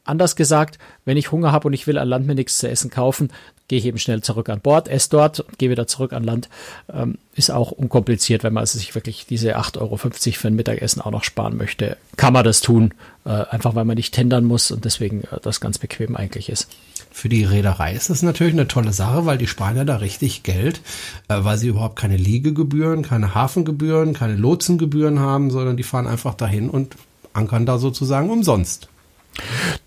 [0.06, 2.90] Anders gesagt, wenn ich Hunger habe und ich will an Land mir nichts zu essen
[2.90, 3.30] kaufen,
[3.68, 6.48] gehe ich eben schnell zurück an Bord, esse dort, gehe wieder zurück an Land.
[6.92, 11.10] Ähm, ist auch unkompliziert, wenn man sich wirklich diese 8,50 Euro für ein Mittagessen auch
[11.10, 11.96] noch sparen möchte.
[12.16, 15.60] Kann man das tun, äh, einfach weil man nicht tendern muss und deswegen äh, das
[15.60, 16.68] ganz bequem eigentlich ist.
[17.10, 20.42] Für die Reederei ist das natürlich eine tolle Sache, weil die sparen ja da richtig
[20.44, 20.80] Geld,
[21.28, 26.34] äh, weil sie überhaupt keine Liegegebühren, keine Hafengebühren, keine Lotsengebühren haben, sondern die fahren einfach
[26.34, 26.94] dahin und
[27.32, 28.88] ankern da sozusagen umsonst.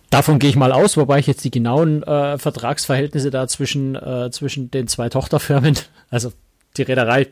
[0.10, 4.30] Davon gehe ich mal aus, wobei ich jetzt die genauen äh, Vertragsverhältnisse da zwischen, äh,
[4.32, 5.78] zwischen den zwei Tochterfirmen,
[6.10, 6.34] also
[6.78, 7.28] die Reederei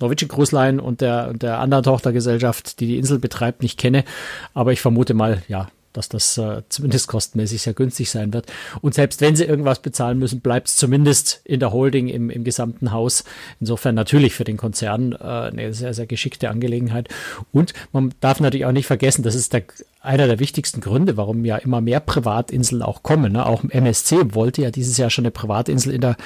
[0.00, 4.04] Norwegian Cruise Line und der, und der anderen Tochtergesellschaft, die die Insel betreibt, nicht kenne.
[4.52, 8.46] Aber ich vermute mal, ja, dass das äh, zumindest kostenmäßig sehr günstig sein wird.
[8.82, 12.44] Und selbst wenn sie irgendwas bezahlen müssen, bleibt es zumindest in der Holding im, im
[12.44, 13.24] gesamten Haus.
[13.60, 17.08] Insofern natürlich für den Konzern äh, eine sehr, sehr geschickte Angelegenheit.
[17.52, 19.62] Und man darf natürlich auch nicht vergessen, das ist der
[20.04, 23.32] einer der wichtigsten Gründe, warum ja immer mehr Privatinseln auch kommen.
[23.32, 23.46] Ne?
[23.46, 26.16] Auch MSC wollte ja dieses Jahr schon eine Privatinsel in der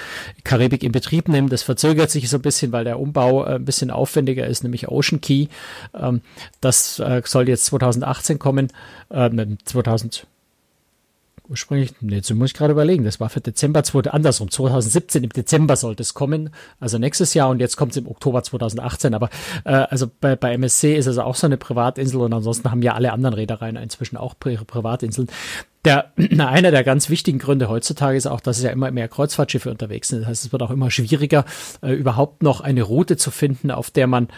[0.42, 1.48] Karibik in Betrieb nehmen.
[1.48, 4.88] Das verzögert sich so ein bisschen, weil der Umbau äh, ein bisschen aufwendiger ist, nämlich
[4.88, 5.46] Ocean Key.
[5.94, 6.22] Ähm,
[6.60, 8.72] das äh, soll jetzt 2018 kommen,
[9.10, 9.30] äh,
[9.64, 10.26] 2000
[11.48, 16.02] Ursprünglich, jetzt muss ich gerade überlegen, das war für Dezember, andersrum, 2017 im Dezember sollte
[16.02, 19.14] es kommen, also nächstes Jahr und jetzt kommt es im Oktober 2018.
[19.14, 19.30] Aber
[19.64, 22.92] äh, also bei, bei MSC ist es auch so eine Privatinsel und ansonsten haben ja
[22.92, 25.28] alle anderen Reedereien inzwischen auch ihre Privatinseln.
[25.86, 29.70] Der, einer der ganz wichtigen Gründe heutzutage ist auch, dass es ja immer mehr Kreuzfahrtschiffe
[29.70, 30.20] unterwegs sind.
[30.20, 31.46] Das heißt, es wird auch immer schwieriger,
[31.80, 34.28] äh, überhaupt noch eine Route zu finden, auf der man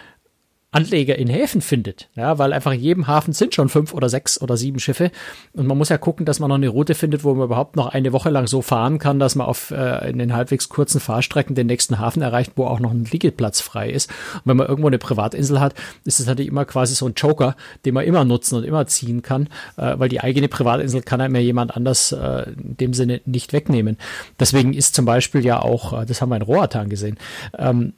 [0.73, 2.09] Anleger in Häfen findet.
[2.15, 5.11] Ja, weil einfach in jedem Hafen sind schon fünf oder sechs oder sieben Schiffe.
[5.53, 7.89] Und man muss ja gucken, dass man noch eine Route findet, wo man überhaupt noch
[7.89, 11.57] eine Woche lang so fahren kann, dass man auf äh, in den halbwegs kurzen Fahrstrecken
[11.57, 14.11] den nächsten Hafen erreicht, wo auch noch ein Liegeplatz frei ist.
[14.35, 17.57] Und wenn man irgendwo eine Privatinsel hat, ist es natürlich immer quasi so ein Joker,
[17.85, 21.35] den man immer nutzen und immer ziehen kann, äh, weil die eigene Privatinsel kann einem
[21.35, 23.97] ja jemand anders äh, in dem Sinne nicht wegnehmen.
[24.39, 27.19] Deswegen ist zum Beispiel ja auch, äh, das haben wir in Roatan gesehen,
[27.59, 27.95] ähm,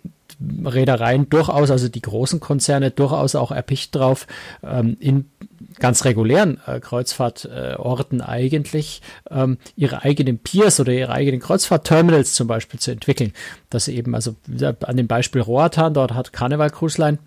[0.65, 4.27] Reedereien durchaus, also die großen Konzerne durchaus auch erpicht drauf,
[4.63, 5.31] ähm, in
[5.79, 12.47] ganz regulären äh, Kreuzfahrtorten äh, eigentlich ähm, ihre eigenen Piers oder ihre eigenen Kreuzfahrtterminals zum
[12.47, 13.33] Beispiel zu entwickeln.
[13.71, 14.37] Das eben, also
[14.85, 17.19] an dem Beispiel Roatan, dort hat Carnival Cruise Line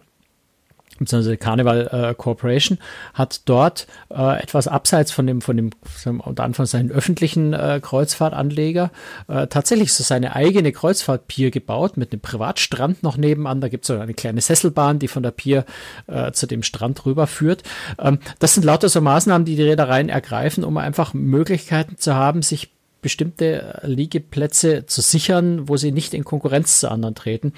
[0.97, 2.77] beziehungsweise Carnival äh, Corporation
[3.13, 5.71] hat dort äh, etwas abseits von dem von dem
[6.19, 8.91] unter Anführungszeichen öffentlichen äh, Kreuzfahrtanleger
[9.27, 13.61] äh, tatsächlich so seine eigene Kreuzfahrtpier gebaut mit einem Privatstrand noch nebenan.
[13.61, 15.65] Da gibt es so eine kleine Sesselbahn, die von der Pier
[16.07, 17.63] äh, zu dem Strand rüberführt.
[17.99, 22.41] Ähm, das sind lauter so Maßnahmen, die die Reedereien ergreifen, um einfach Möglichkeiten zu haben,
[22.41, 27.53] sich bestimmte Liegeplätze zu sichern, wo sie nicht in Konkurrenz zu anderen treten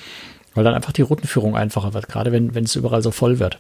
[0.58, 3.60] weil dann einfach die Routenführung einfacher wird, gerade wenn, wenn es überall so voll wird.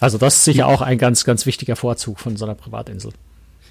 [0.00, 3.12] Also das ist sicher auch ein ganz, ganz wichtiger Vorzug von so einer Privatinsel.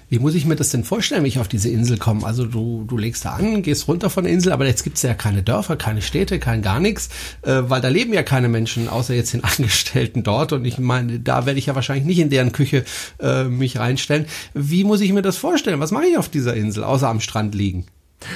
[0.08, 2.24] Wie muss ich mir das denn vorstellen, wenn ich auf diese Insel komme?
[2.24, 5.12] Also du, du legst da an, gehst runter von der Insel, aber jetzt gibt's ja
[5.12, 7.10] keine Dörfer, keine Städte, kein gar nichts,
[7.42, 10.54] äh, weil da leben ja keine Menschen, außer jetzt den Angestellten dort.
[10.54, 12.84] Und ich meine, da werde ich ja wahrscheinlich nicht in deren Küche
[13.20, 14.24] äh, mich reinstellen.
[14.54, 15.80] Wie muss ich mir das vorstellen?
[15.80, 17.84] Was mache ich auf dieser Insel, außer am Strand liegen?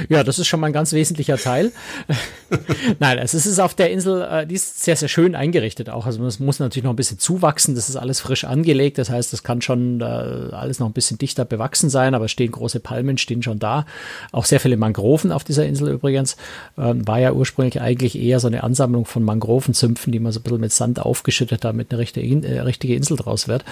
[0.08, 1.72] Ja, das ist schon mal ein ganz wesentlicher Teil.
[2.98, 6.06] Nein, es ist auf der Insel, äh, die ist sehr, sehr schön eingerichtet auch.
[6.06, 7.74] Also es muss natürlich noch ein bisschen zuwachsen.
[7.74, 8.98] Das ist alles frisch angelegt.
[8.98, 12.52] Das heißt, das kann schon äh, alles noch ein bisschen dichter bewachsen sein, aber stehen
[12.52, 13.86] große Palmen, stehen schon da.
[14.32, 16.36] Auch sehr viele Mangroven auf dieser Insel übrigens.
[16.76, 20.42] Ähm, war ja ursprünglich eigentlich eher so eine Ansammlung von Mangrovenzümpfen, die man so ein
[20.42, 23.64] bisschen mit Sand aufgeschüttet, damit eine richtige, äh, richtige Insel draus wird.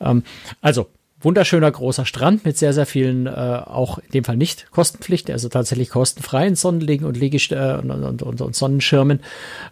[0.00, 0.22] Ähm,
[0.60, 0.88] also
[1.26, 5.48] wunderschöner großer Strand mit sehr, sehr vielen, äh, auch in dem Fall nicht kostenpflichtig, also
[5.48, 9.20] tatsächlich kostenfreien Sonnenliegen und, Liegest äh, und, und, und, und, Sonnenschirmen.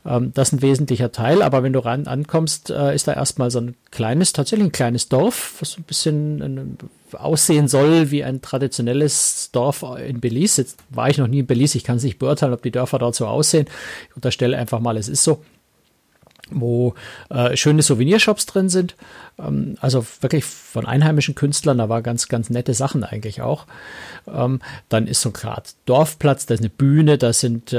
[0.04, 3.52] Ähm, das ist ein wesentlicher Teil, aber wenn du ran ankommst, äh, ist da erstmal
[3.52, 6.80] so ein kleines, tatsächlich ein kleines Dorf, was ein bisschen
[7.12, 10.60] äh, aussehen soll wie ein traditionelles Dorf in Belize.
[10.60, 12.98] Jetzt war ich noch nie in Belize, ich kann es nicht beurteilen, ob die Dörfer
[12.98, 13.66] dort so aussehen.
[14.10, 15.44] Ich unterstelle einfach mal, es ist so
[16.60, 16.94] wo
[17.30, 18.96] äh, schöne Souvenirshops drin sind.
[19.38, 23.66] Ähm, also wirklich von einheimischen Künstlern, da war ganz, ganz nette Sachen eigentlich auch.
[24.26, 27.76] Ähm, dann ist so ein Grad Dorfplatz, da ist eine Bühne, da sind, äh,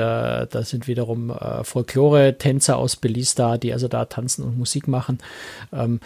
[0.47, 5.19] da sind wiederum äh, Folklore-Tänzer aus Belize da, die also da tanzen und Musik machen.
[5.73, 5.99] Ähm,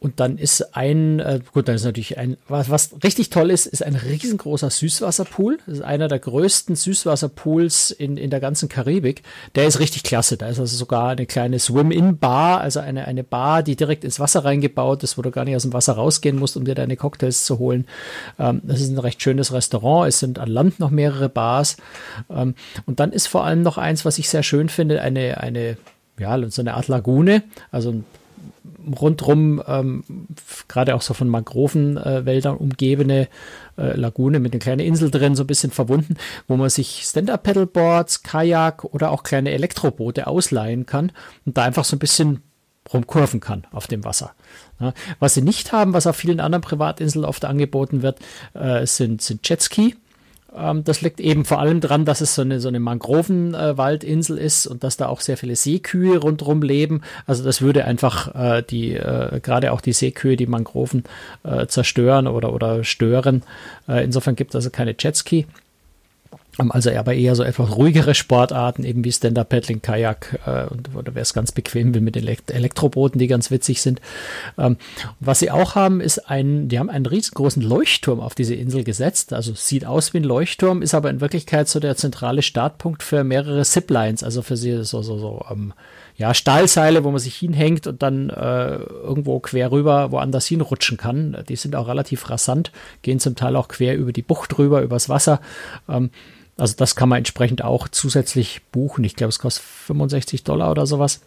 [0.00, 3.66] und dann ist ein, äh, gut, dann ist natürlich ein, was, was richtig toll ist,
[3.66, 5.58] ist ein riesengroßer Süßwasserpool.
[5.66, 9.22] Das ist einer der größten Süßwasserpools in, in der ganzen Karibik.
[9.56, 10.38] Der ist richtig klasse.
[10.38, 14.42] Da ist also sogar eine kleine Swim-In-Bar, also eine, eine Bar, die direkt ins Wasser
[14.42, 17.44] reingebaut ist, wo du gar nicht aus dem Wasser rausgehen musst, um dir deine Cocktails
[17.44, 17.86] zu holen.
[18.38, 20.08] Ähm, das ist ein recht schönes Restaurant.
[20.08, 21.76] Es sind an Land noch mehrere Bars.
[22.30, 22.54] Ähm,
[22.86, 25.76] und dann ist vor allem noch eins, was ich sehr schön finde, eine, eine
[26.18, 28.04] ja, so eine Art Lagune, also ein
[29.00, 30.04] rundrum, ähm,
[30.68, 33.28] gerade auch so von Mangrovenwäldern äh, umgebene
[33.76, 36.16] äh, Lagune mit einer kleinen Insel drin, so ein bisschen verbunden,
[36.48, 41.12] wo man sich Stand-Up-Pedalboards, Kajak oder auch kleine Elektroboote ausleihen kann
[41.46, 42.42] und da einfach so ein bisschen
[42.92, 44.32] rumkurven kann auf dem Wasser.
[44.80, 48.18] Ja, was sie nicht haben, was auf vielen anderen Privatinseln oft angeboten wird,
[48.54, 49.96] äh, sind, sind Jetski.
[50.56, 54.44] Ähm, das liegt eben vor allem daran, dass es so eine, so eine Mangrovenwaldinsel äh,
[54.44, 57.02] ist und dass da auch sehr viele Seekühe rundherum leben.
[57.26, 61.04] Also das würde einfach äh, die, äh, gerade auch die Seekühe, die Mangroven
[61.44, 63.42] äh, zerstören oder, oder stören.
[63.88, 65.46] Äh, insofern gibt es also keine Jetski.
[66.68, 71.32] Also aber eher so etwas ruhigere Sportarten, eben wie Stand-Up-Paddling, Kajak, äh, oder wer es
[71.32, 74.00] ganz bequem will mit Elekt Elektrobooten, die ganz witzig sind.
[74.58, 74.76] Ähm,
[75.20, 79.32] was sie auch haben, ist ein, die haben einen riesengroßen Leuchtturm auf diese Insel gesetzt.
[79.32, 83.22] Also sieht aus wie ein Leuchtturm, ist aber in Wirklichkeit so der zentrale Startpunkt für
[83.24, 85.72] mehrere Ziplines, also für sie so, so, so, ähm,
[86.16, 91.42] ja, Stahlseile, wo man sich hinhängt und dann äh, irgendwo quer rüber woanders hinrutschen kann.
[91.48, 95.08] Die sind auch relativ rasant, gehen zum Teil auch quer über die Bucht rüber, übers
[95.08, 95.40] Wasser.
[95.88, 96.10] Ähm,
[96.60, 99.02] also das kann man entsprechend auch zusätzlich buchen.
[99.04, 101.20] Ich glaube, es kostet 65 Dollar oder sowas.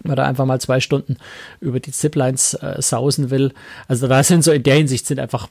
[0.00, 1.16] Wenn man da einfach mal zwei Stunden
[1.60, 3.54] über die Ziplines äh, sausen will.
[3.88, 5.48] Also da sind so in der Hinsicht sind einfach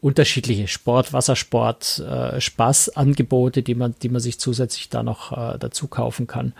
[0.00, 5.88] unterschiedliche Sport, Wassersport, äh, Spaßangebote, die man, die man sich zusätzlich da noch äh, dazu
[5.88, 6.52] kaufen kann,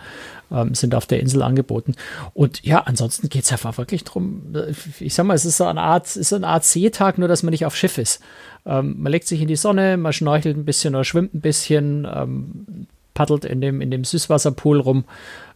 [0.51, 1.95] ähm, sind auf der Insel angeboten.
[2.33, 4.55] Und ja, ansonsten geht's einfach wirklich drum.
[4.99, 7.43] Ich sag mal, es ist so eine Art, ist so eine Art Seetag, nur dass
[7.43, 8.21] man nicht auf Schiff ist.
[8.66, 12.07] Ähm, man legt sich in die Sonne, man schnorchelt ein bisschen oder schwimmt ein bisschen,
[12.12, 15.05] ähm, paddelt in dem, in dem Süßwasserpool rum.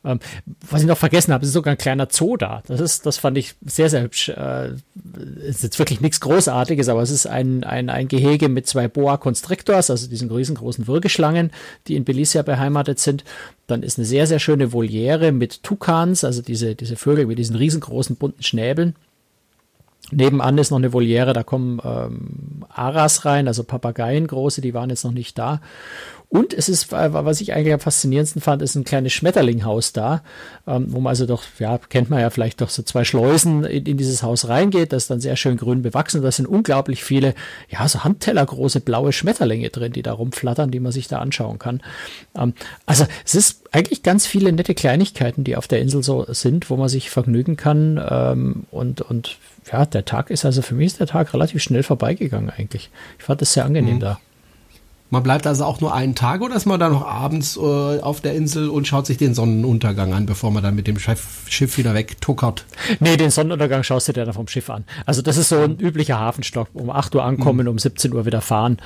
[0.02, 0.18] Ähm,
[0.70, 2.62] was ich noch vergessen habe, ist sogar ein kleiner Zoo da.
[2.66, 4.30] Das ist, das fand ich sehr, sehr hübsch.
[4.30, 4.72] Äh,
[5.46, 9.18] ist jetzt wirklich nichts Großartiges, aber es ist ein, ein, ein Gehege mit zwei Boa
[9.18, 11.50] Constrictors, also diesen riesengroßen Würgeschlangen,
[11.86, 13.24] die in Belize beheimatet sind.
[13.66, 17.56] Dann ist eine sehr, sehr schöne Voliere mit Tukans, also diese, diese Vögel mit diesen
[17.56, 18.96] riesengroßen bunten Schnäbeln.
[20.12, 24.90] Nebenan ist noch eine Voliere, da kommen ähm, Aras rein, also Papageien große, die waren
[24.90, 25.60] jetzt noch nicht da.
[26.32, 30.22] Und es ist, was ich eigentlich am faszinierendsten fand, ist ein kleines Schmetterlinghaus da,
[30.64, 33.84] ähm, wo man also doch, ja, kennt man ja vielleicht doch so zwei Schleusen in,
[33.84, 34.92] in dieses Haus reingeht.
[34.92, 36.22] Das dann sehr schön grün bewachsen.
[36.22, 37.34] Da sind unglaublich viele,
[37.68, 41.82] ja, so handtellergroße blaue Schmetterlinge drin, die da rumflattern, die man sich da anschauen kann.
[42.36, 42.54] Ähm,
[42.86, 46.76] also es ist eigentlich ganz viele nette Kleinigkeiten, die auf der Insel so sind, wo
[46.76, 48.00] man sich vergnügen kann.
[48.08, 49.36] Ähm, und, und
[49.70, 52.90] ja, der Tag ist also für mich ist der Tag relativ schnell vorbeigegangen eigentlich.
[53.18, 54.00] Ich fand das sehr angenehm mhm.
[54.00, 54.20] da.
[55.12, 58.20] Man bleibt also auch nur einen Tag oder ist man dann noch abends äh, auf
[58.20, 61.78] der Insel und schaut sich den Sonnenuntergang an, bevor man dann mit dem Schiff, Schiff
[61.78, 62.64] wieder wegtuckert?
[63.00, 64.84] Nee, den Sonnenuntergang schaust du dir dann vom Schiff an.
[65.06, 66.68] Also das ist so ein üblicher Hafenstock.
[66.74, 67.72] Um 8 Uhr ankommen, mhm.
[67.72, 68.78] um 17 Uhr wieder fahren.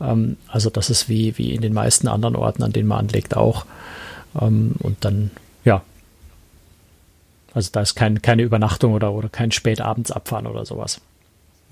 [0.00, 3.36] Ähm, also das ist wie, wie in den meisten anderen Orten, an denen man anlegt,
[3.36, 3.66] auch.
[4.40, 5.32] Ähm, und dann.
[7.54, 11.00] Also da ist kein, keine Übernachtung oder, oder kein Spätabendsabfahren oder sowas.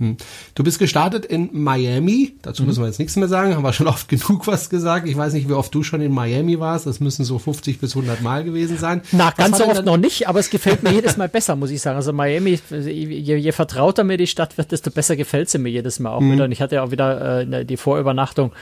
[0.00, 0.16] Hm.
[0.54, 2.32] Du bist gestartet in Miami.
[2.40, 2.68] Dazu mhm.
[2.68, 3.54] müssen wir jetzt nichts mehr sagen.
[3.54, 5.06] Haben wir schon oft genug was gesagt.
[5.06, 6.86] Ich weiß nicht, wie oft du schon in Miami warst.
[6.86, 9.02] Das müssen so 50 bis 100 Mal gewesen sein.
[9.12, 11.82] Na, ganz so oft noch nicht, aber es gefällt mir jedes Mal besser, muss ich
[11.82, 11.96] sagen.
[11.96, 15.98] Also Miami, je, je vertrauter mir die Stadt wird, desto besser gefällt sie mir jedes
[16.00, 16.32] Mal auch mhm.
[16.32, 16.44] wieder.
[16.44, 18.52] Und ich hatte ja auch wieder äh, die Vorübernachtung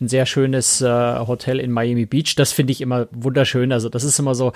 [0.00, 2.34] ein sehr schönes äh, Hotel in Miami Beach.
[2.34, 3.70] Das finde ich immer wunderschön.
[3.72, 4.52] Also das ist immer so,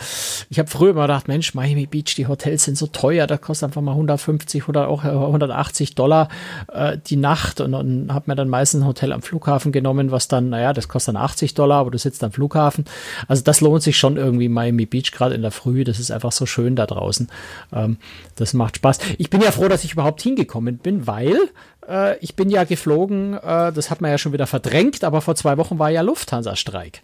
[0.48, 3.68] ich habe früher immer gedacht, Mensch, Miami Beach, die Hotels sind so teuer, da kostet
[3.68, 6.28] einfach mal 150, 100, auch 180 Dollar
[6.72, 10.28] äh, die Nacht und, und habe mir dann meistens ein Hotel am Flughafen genommen, was
[10.28, 12.84] dann, naja, das kostet dann 80 Dollar, aber du sitzt am Flughafen.
[13.28, 15.84] Also das lohnt sich schon irgendwie Miami Beach, gerade in der Früh.
[15.84, 17.28] Das ist einfach so schön da draußen.
[17.72, 17.98] Ähm,
[18.36, 18.98] das macht Spaß.
[19.18, 21.73] Ich bin ja froh, dass ich überhaupt hingekommen bin, weil äh,
[22.20, 25.56] ich bin ja geflogen, äh, das hat man ja schon wieder verdrängt, aber vor zwei
[25.56, 27.02] Wochen war ja Lufthansa-Streik.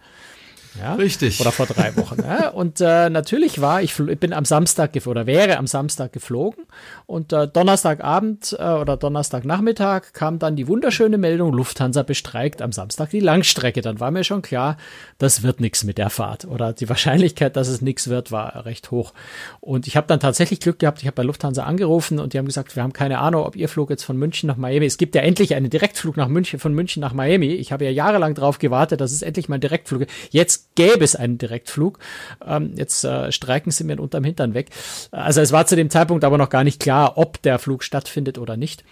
[0.79, 0.95] Ja?
[0.95, 1.41] Richtig.
[1.41, 2.23] Oder vor drei Wochen.
[2.23, 2.49] ja?
[2.49, 6.65] Und äh, natürlich war ich, ich bin am Samstag oder wäre am Samstag geflogen
[7.07, 13.11] und äh, Donnerstagabend äh, oder Donnerstagnachmittag kam dann die wunderschöne Meldung, Lufthansa bestreikt am Samstag
[13.11, 13.81] die Langstrecke.
[13.81, 14.77] Dann war mir schon klar,
[15.19, 18.91] das wird nichts mit der Fahrt oder die Wahrscheinlichkeit, dass es nichts wird, war recht
[18.91, 19.13] hoch.
[19.61, 21.01] Und ich habe dann tatsächlich Glück gehabt.
[21.01, 23.69] Ich habe bei Lufthansa angerufen und die haben gesagt, wir haben keine Ahnung, ob ihr
[23.69, 24.87] Flug jetzt von München nach Miami.
[24.87, 27.49] Es gibt ja endlich einen Direktflug nach München von München nach Miami.
[27.55, 30.07] Ich habe ja jahrelang darauf gewartet, dass es endlich mal ein Direktflug.
[30.31, 31.99] Jetzt gäbe es einen Direktflug.
[32.47, 34.71] Ähm, jetzt äh, streiken sie mir unterm Hintern weg.
[35.11, 38.39] Also es war zu dem Zeitpunkt aber noch gar nicht klar, ob der Flug stattfindet
[38.39, 38.85] oder nicht.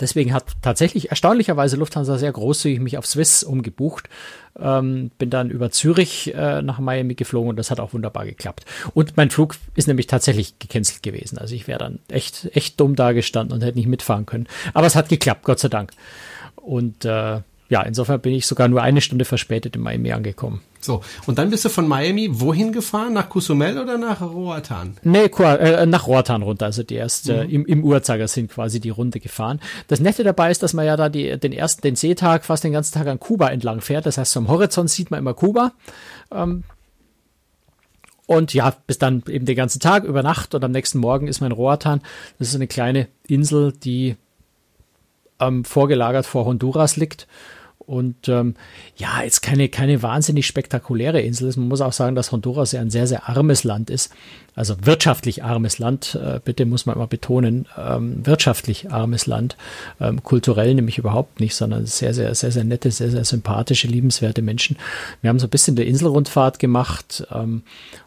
[0.00, 4.08] Deswegen hat tatsächlich erstaunlicherweise Lufthansa sehr großzügig mich auf Swiss umgebucht.
[4.58, 8.64] Ähm, bin dann über Zürich äh, nach Miami geflogen und das hat auch wunderbar geklappt.
[8.94, 11.38] Und mein Flug ist nämlich tatsächlich gecancelt gewesen.
[11.38, 14.48] Also ich wäre dann echt, echt dumm dagestanden und hätte nicht mitfahren können.
[14.74, 15.92] Aber es hat geklappt, Gott sei Dank.
[16.56, 20.60] Und äh, ja, insofern bin ich sogar nur eine Stunde verspätet in Miami angekommen.
[20.80, 23.12] So, und dann bist du von Miami wohin gefahren?
[23.12, 24.96] Nach Cozumel oder nach Roatan?
[25.02, 27.50] Nee, äh, nach Roatan runter, also die erste, mhm.
[27.50, 29.60] im, im Uhrzeigersinn quasi die Runde gefahren.
[29.88, 32.72] Das Nette dabei ist, dass man ja da die, den ersten, den Seetag fast den
[32.72, 34.06] ganzen Tag an Kuba entlang fährt.
[34.06, 35.72] Das heißt, so am Horizont sieht man immer Kuba.
[36.30, 36.62] Ähm,
[38.26, 41.40] und ja, bis dann eben den ganzen Tag über Nacht und am nächsten Morgen ist
[41.40, 42.00] man in Roatan.
[42.38, 44.16] Das ist eine kleine Insel, die
[45.40, 47.26] ähm, vorgelagert vor Honduras liegt
[47.86, 48.54] und ähm,
[48.96, 51.56] ja, jetzt keine, keine wahnsinnig spektakuläre Insel ist.
[51.56, 54.12] Man muss auch sagen, dass Honduras ja ein sehr, sehr armes Land ist.
[54.56, 59.56] Also wirtschaftlich armes Land, äh, bitte muss man immer betonen, ähm, wirtschaftlich armes Land.
[60.00, 64.42] Ähm, kulturell nämlich überhaupt nicht, sondern sehr, sehr, sehr, sehr nette, sehr, sehr sympathische, liebenswerte
[64.42, 64.76] Menschen.
[65.20, 67.62] Wir haben so ein bisschen der Inselrundfahrt gemacht ähm,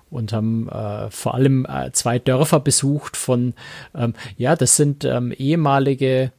[0.10, 3.54] und haben äh, vor allem äh, zwei Dörfer besucht von,
[3.96, 6.32] ähm, ja, das sind ähm, ehemalige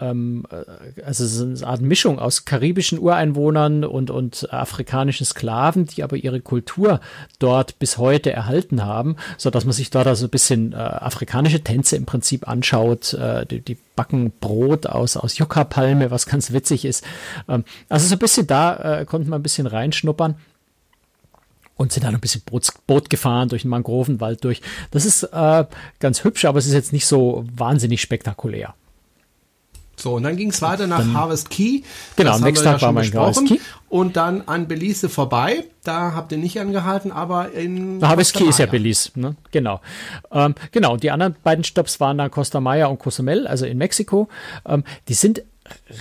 [0.00, 6.02] ähm, äh, also so eine Art Mischung aus karibischen Ureinwohnern und, und afrikanischen Sklaven, die
[6.02, 7.00] aber ihre Kultur
[7.38, 11.62] dort bis heute erhalten haben, so dass man sich dort also ein bisschen äh, afrikanische
[11.62, 16.84] Tänze im Prinzip anschaut, äh, die, die backen Brot aus, aus Yucca-Palme, was ganz witzig
[16.84, 17.04] ist.
[17.48, 20.36] Ähm, also so ein bisschen da äh, konnten wir ein bisschen reinschnuppern
[21.76, 24.60] und sind dann ein bisschen Boot, Boot gefahren durch den Mangrovenwald durch.
[24.90, 25.64] Das ist äh,
[25.98, 28.74] ganz hübsch, aber es ist jetzt nicht so wahnsinnig spektakulär.
[29.98, 31.82] So, und dann ging es weiter nach dann, Harvest Key.
[32.16, 33.58] Genau, am nächsten Tag war mein Harvest Key.
[33.88, 35.64] Und dann an Belize vorbei.
[35.82, 39.36] Da habt ihr nicht angehalten, aber in Na, Harvest Key ist ja Belize, ne?
[39.50, 39.80] Genau.
[40.30, 44.28] Ähm, genau, die anderen beiden Stops waren dann Costa Maya und Cozumel, also in Mexiko.
[44.66, 45.42] Ähm, die sind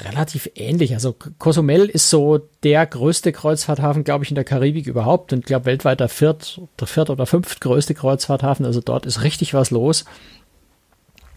[0.05, 0.93] relativ ähnlich.
[0.93, 5.65] Also Cozumel ist so der größte Kreuzfahrthafen, glaube ich, in der Karibik überhaupt und glaube
[5.65, 8.65] weltweit der viert, der viert oder fünftgrößte Kreuzfahrthafen.
[8.65, 10.05] Also dort ist richtig was los.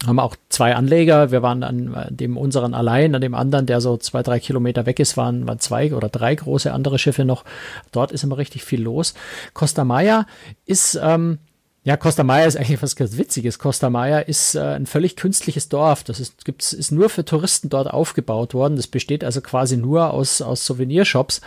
[0.06, 1.30] Haben auch zwei Anleger.
[1.30, 4.98] Wir waren an dem unseren allein, an dem anderen, der so zwei, drei Kilometer weg
[4.98, 7.44] ist, waren, waren zwei oder drei große andere Schiffe noch.
[7.92, 9.14] Dort ist immer richtig viel los.
[9.52, 10.26] Costa Maya
[10.64, 11.38] ist ähm,
[11.82, 13.58] ja, Costa Maya ist eigentlich was ganz Witziges.
[13.58, 16.04] Costa Maya ist äh, ein völlig künstliches Dorf.
[16.04, 18.76] Das ist, gibt's, ist nur für Touristen dort aufgebaut worden.
[18.76, 21.40] Das besteht also quasi nur aus, aus Souvenirshops.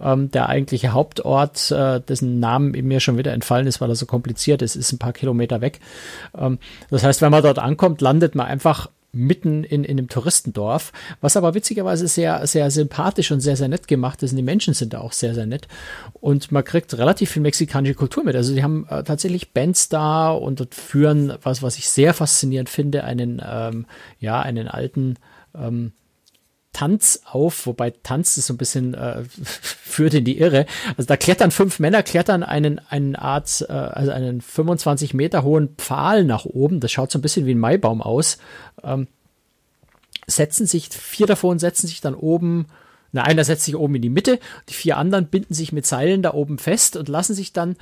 [0.00, 4.06] Ähm, der eigentliche Hauptort, äh, dessen Namen mir schon wieder entfallen ist, weil er so
[4.06, 5.80] kompliziert ist, ist ein paar Kilometer weg.
[6.38, 6.58] Ähm,
[6.88, 11.36] das heißt, wenn man dort ankommt, landet man einfach mitten in, in einem Touristendorf, was
[11.36, 14.32] aber witzigerweise sehr, sehr sympathisch und sehr, sehr nett gemacht ist.
[14.32, 15.66] Und die Menschen sind da auch sehr, sehr nett.
[16.14, 18.36] Und man kriegt relativ viel mexikanische Kultur mit.
[18.36, 22.68] Also die haben äh, tatsächlich Bands da und dort führen, was, was ich sehr faszinierend
[22.68, 23.86] finde, einen, ähm,
[24.20, 25.16] ja, einen alten,
[25.54, 25.92] ähm,
[26.76, 30.66] Tanz auf, wobei Tanz ist so ein bisschen äh, führt in die Irre.
[30.98, 35.70] Also da klettern fünf Männer, klettern einen, einen Art, äh, also einen 25 Meter hohen
[35.78, 36.80] Pfahl nach oben.
[36.80, 38.36] Das schaut so ein bisschen wie ein Maibaum aus.
[38.82, 39.08] Ähm,
[40.26, 42.66] setzen sich, vier davon setzen sich dann oben
[43.12, 46.20] na, einer setzt sich oben in die Mitte, die vier anderen binden sich mit Seilen
[46.20, 47.76] da oben fest und lassen sich dann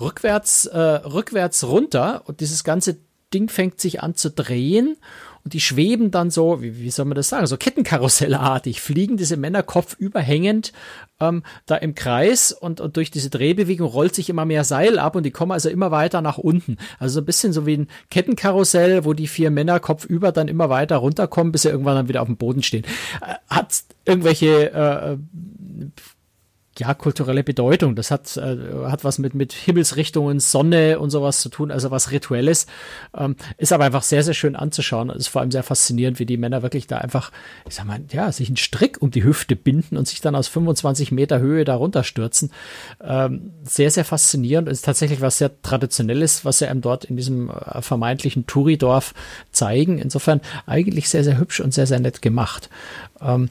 [0.00, 2.96] rückwärts, äh, rückwärts runter und dieses ganze
[3.32, 4.96] Ding fängt sich an zu drehen
[5.44, 9.36] und die schweben dann so, wie, wie soll man das sagen, so Kettenkarussellartig, fliegen diese
[9.36, 10.72] Männer kopfüberhängend
[11.18, 15.16] ähm, da im Kreis und, und durch diese Drehbewegung rollt sich immer mehr Seil ab
[15.16, 16.76] und die kommen also immer weiter nach unten.
[16.98, 20.68] Also so ein bisschen so wie ein Kettenkarussell, wo die vier Männer kopfüber dann immer
[20.68, 22.84] weiter runterkommen, bis sie irgendwann dann wieder auf dem Boden stehen.
[23.22, 25.16] Äh, hat irgendwelche äh,
[26.80, 27.94] ja, kulturelle Bedeutung.
[27.94, 32.10] Das hat, äh, hat was mit, mit Himmelsrichtungen, Sonne und sowas zu tun, also was
[32.10, 32.66] Rituelles.
[33.16, 35.10] Ähm, ist aber einfach sehr, sehr schön anzuschauen.
[35.10, 37.32] Ist vor allem sehr faszinierend, wie die Männer wirklich da einfach,
[37.68, 40.48] ich sag mal, ja, sich einen Strick um die Hüfte binden und sich dann aus
[40.48, 42.50] 25 Meter Höhe da runterstürzen.
[43.02, 44.68] Ähm, sehr, sehr faszinierend.
[44.68, 49.12] Ist tatsächlich was sehr Traditionelles, was sie einem dort in diesem äh, vermeintlichen Touridorf
[49.52, 49.98] zeigen.
[49.98, 52.70] Insofern eigentlich sehr, sehr hübsch und sehr, sehr nett gemacht.
[53.20, 53.50] Ähm,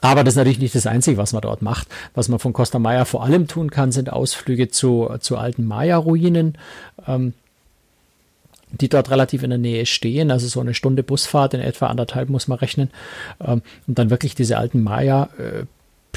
[0.00, 1.88] aber das ist natürlich nicht das Einzige, was man dort macht.
[2.14, 6.58] Was man von Costa Maya vor allem tun kann, sind Ausflüge zu, zu alten Maya-Ruinen,
[7.06, 7.32] ähm,
[8.70, 10.30] die dort relativ in der Nähe stehen.
[10.30, 12.90] Also so eine Stunde Busfahrt in etwa anderthalb muss man rechnen.
[13.40, 15.64] Ähm, und dann wirklich diese alten Maya- äh,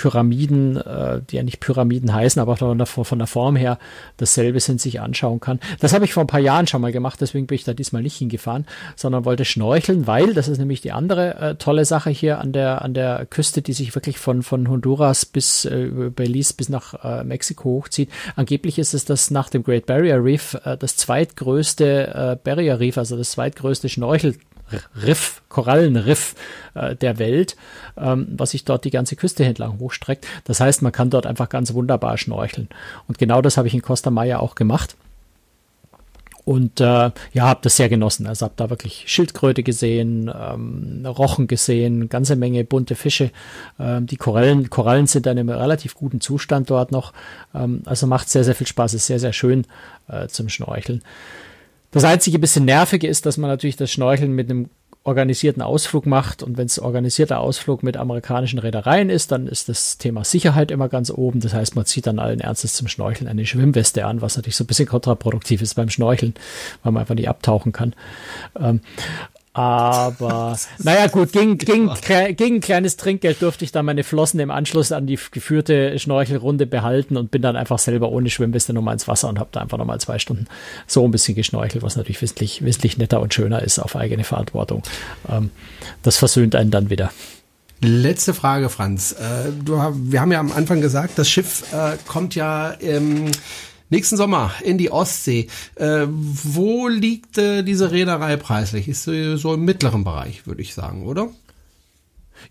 [0.01, 3.77] Pyramiden, äh, die ja nicht Pyramiden heißen, aber von der, von der Form her
[4.17, 5.59] dasselbe sind, sich anschauen kann.
[5.79, 8.01] Das habe ich vor ein paar Jahren schon mal gemacht, deswegen bin ich da diesmal
[8.01, 12.39] nicht hingefahren, sondern wollte schnorcheln, weil, das ist nämlich die andere äh, tolle Sache hier
[12.39, 16.69] an der, an der Küste, die sich wirklich von, von Honduras bis äh, Belize bis
[16.69, 18.09] nach äh, Mexiko hochzieht.
[18.35, 22.97] Angeblich ist es das nach dem Great Barrier Reef äh, das zweitgrößte äh, Barrier Reef,
[22.97, 24.35] also das zweitgrößte Schnorchel
[24.95, 26.35] Riff, Korallenriff
[26.73, 27.55] äh, der Welt,
[27.97, 30.25] ähm, was sich dort die ganze Küste entlang hochstreckt.
[30.45, 32.69] Das heißt, man kann dort einfach ganz wunderbar schnorcheln.
[33.07, 34.95] Und genau das habe ich in Costa Maya auch gemacht.
[36.43, 37.11] Und äh, ja,
[37.47, 38.25] habe das sehr genossen.
[38.25, 43.31] Also habe da wirklich Schildkröte gesehen, ähm, Rochen gesehen, ganze Menge bunte Fische.
[43.79, 47.13] Ähm, die Korallen, Korallen sind in einem relativ guten Zustand dort noch.
[47.53, 49.65] Ähm, also macht sehr, sehr viel Spaß, ist sehr, sehr schön
[50.07, 51.03] äh, zum Schnorcheln.
[51.91, 54.69] Das einzige bisschen nervige ist, dass man natürlich das Schnorcheln mit einem
[55.03, 59.97] organisierten Ausflug macht und wenn es organisierter Ausflug mit amerikanischen Reedereien ist, dann ist das
[59.97, 61.39] Thema Sicherheit immer ganz oben.
[61.39, 64.63] Das heißt, man zieht dann allen Ernstes zum Schnorcheln eine Schwimmweste an, was natürlich so
[64.63, 66.35] ein bisschen kontraproduktiv ist beim Schnorcheln,
[66.83, 67.93] weil man einfach nicht abtauchen kann.
[68.59, 68.81] Ähm,
[69.53, 71.89] aber naja gut, gegen, gegen,
[72.37, 76.65] gegen ein kleines Trinkgeld durfte ich dann meine Flossen im Anschluss an die geführte Schnorchelrunde
[76.65, 79.77] behalten und bin dann einfach selber ohne Schwimmweste nochmal ins Wasser und habe da einfach
[79.77, 80.47] nochmal zwei Stunden
[80.87, 84.83] so ein bisschen geschnorchelt, was natürlich wesentlich, wesentlich netter und schöner ist auf eigene Verantwortung.
[85.29, 85.49] Ähm,
[86.01, 87.11] das versöhnt einen dann wieder.
[87.83, 89.13] Letzte Frage, Franz.
[89.13, 93.31] Äh, du, wir haben ja am Anfang gesagt, das Schiff äh, kommt ja ähm,
[93.91, 95.47] Nächsten Sommer in die Ostsee.
[95.75, 98.87] Äh, wo liegt äh, diese Reederei preislich?
[98.87, 101.29] Ist äh, so im mittleren Bereich, würde ich sagen, oder?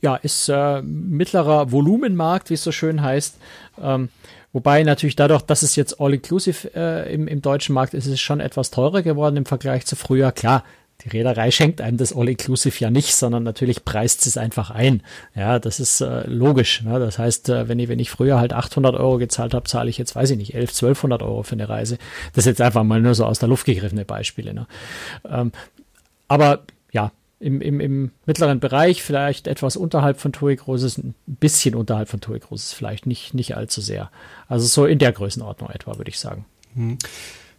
[0.03, 3.37] Ja, ist äh, mittlerer Volumenmarkt, wie es so schön heißt.
[3.81, 4.11] Ähm,
[4.53, 8.21] wobei natürlich dadurch, dass es jetzt all-inclusive äh, im, im deutschen Markt ist, ist es
[8.21, 10.33] schon etwas teurer geworden im Vergleich zu früher.
[10.33, 10.63] Klar,
[11.05, 15.03] die Reederei schenkt einem das All-Inclusive ja nicht, sondern natürlich preist es einfach ein.
[15.35, 16.83] Ja, das ist äh, logisch.
[16.83, 16.99] Ne?
[16.99, 19.99] Das heißt, äh, wenn ich, wenn ich früher halt 800 Euro gezahlt habe, zahle ich
[19.99, 21.99] jetzt, weiß ich nicht, 11, 1200 Euro für eine Reise.
[22.35, 24.53] Das ist jetzt einfach mal nur so aus der Luft gegriffene Beispiele.
[24.53, 24.67] Ne?
[25.29, 25.53] Ähm,
[26.29, 31.75] aber ja, im, im, im mittleren Bereich, vielleicht etwas unterhalb von TUI Großes, ein bisschen
[31.75, 34.11] unterhalb von TUI Großes, vielleicht nicht, nicht allzu sehr.
[34.49, 36.45] Also so in der Größenordnung etwa, würde ich sagen.
[36.75, 36.99] Hm.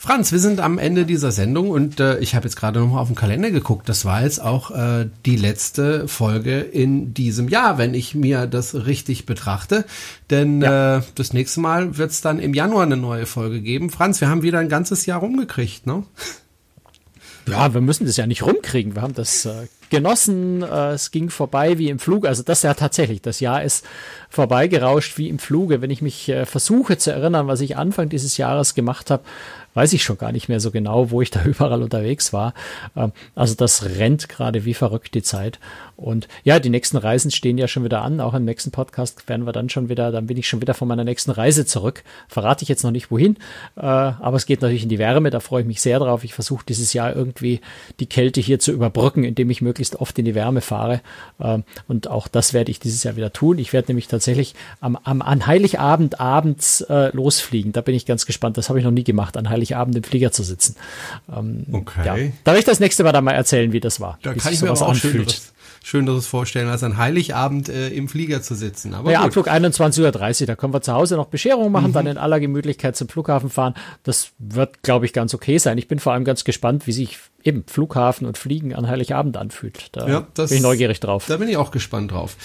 [0.04, 2.99] Franz, wir sind am Ende dieser Sendung und äh, ich habe jetzt gerade noch mal
[2.99, 3.88] auf den Kalender geguckt.
[3.88, 8.74] Das war jetzt auch äh, die letzte Folge in diesem Jahr, wenn ich mir das
[8.74, 9.86] richtig betrachte.
[10.32, 10.97] Denn ja.
[10.97, 13.91] äh, das nächste Mal wird es dann im Januar eine neue Folge geben.
[13.91, 16.02] Franz, wir haben wieder ein ganzes Jahr rumgekriegt, ne?
[17.47, 18.95] Ja, wir müssen das ja nicht rumkriegen.
[18.95, 20.64] Wir haben das äh, genossen.
[20.64, 22.26] Äh, es ging vorbei wie im Flug.
[22.26, 23.22] Also das ja tatsächlich.
[23.22, 23.86] Das Jahr ist
[24.30, 25.82] vorbeigerauscht wie im Fluge.
[25.82, 29.24] Wenn ich mich äh, versuche zu erinnern, was ich Anfang dieses Jahres gemacht habe,
[29.74, 32.54] weiß ich schon gar nicht mehr so genau, wo ich da überall unterwegs war.
[32.96, 35.60] Ähm, also das rennt gerade wie verrückt die Zeit.
[35.96, 38.22] Und ja, die nächsten Reisen stehen ja schon wieder an.
[38.22, 40.88] Auch im nächsten Podcast werden wir dann schon wieder, dann bin ich schon wieder von
[40.88, 42.04] meiner nächsten Reise zurück.
[42.28, 43.38] Verrate ich jetzt noch nicht wohin,
[43.76, 45.30] äh, aber es geht natürlich in die Wärme.
[45.30, 46.24] Da freue ich mich sehr drauf.
[46.24, 47.62] Ich versuche dieses Jahr irgendwie
[48.00, 51.01] die Kälte hier zu überbrücken, indem ich möglichst oft in die Wärme fahre.
[51.39, 53.57] Ähm, und auch das werde ich dieses Jahr wieder tun.
[53.57, 57.71] Ich werde nämlich tatsächlich am, am an Heiligabend abends äh, losfliegen.
[57.71, 58.57] Da bin ich ganz gespannt.
[58.57, 60.75] Das habe ich noch nie gemacht, an Heiligabend im Flieger zu sitzen.
[61.36, 62.05] Ähm, okay.
[62.05, 62.15] Ja.
[62.43, 64.17] Da werde ich das nächste Mal dann mal erzählen, wie das war.
[64.21, 65.41] Da kann ich mir aber auch anfühlt.
[65.84, 68.93] Schön, Schöneres vorstellen, als an Heiligabend äh, im Flieger zu sitzen.
[68.93, 69.27] Aber ja, gut.
[69.27, 71.93] Abflug 21.30 Uhr, da können wir zu Hause noch Bescherung machen, mhm.
[71.93, 73.73] dann in aller Gemütlichkeit zum Flughafen fahren.
[74.03, 75.77] Das wird, glaube ich, ganz okay sein.
[75.77, 79.89] Ich bin vor allem ganz gespannt, wie sich eben Flughafen und Fliegen an Heiligabend anfühlt.
[79.93, 81.25] Da ja, das, bin ich neugierig drauf.
[81.27, 82.36] Da bin ich auch gespannt drauf.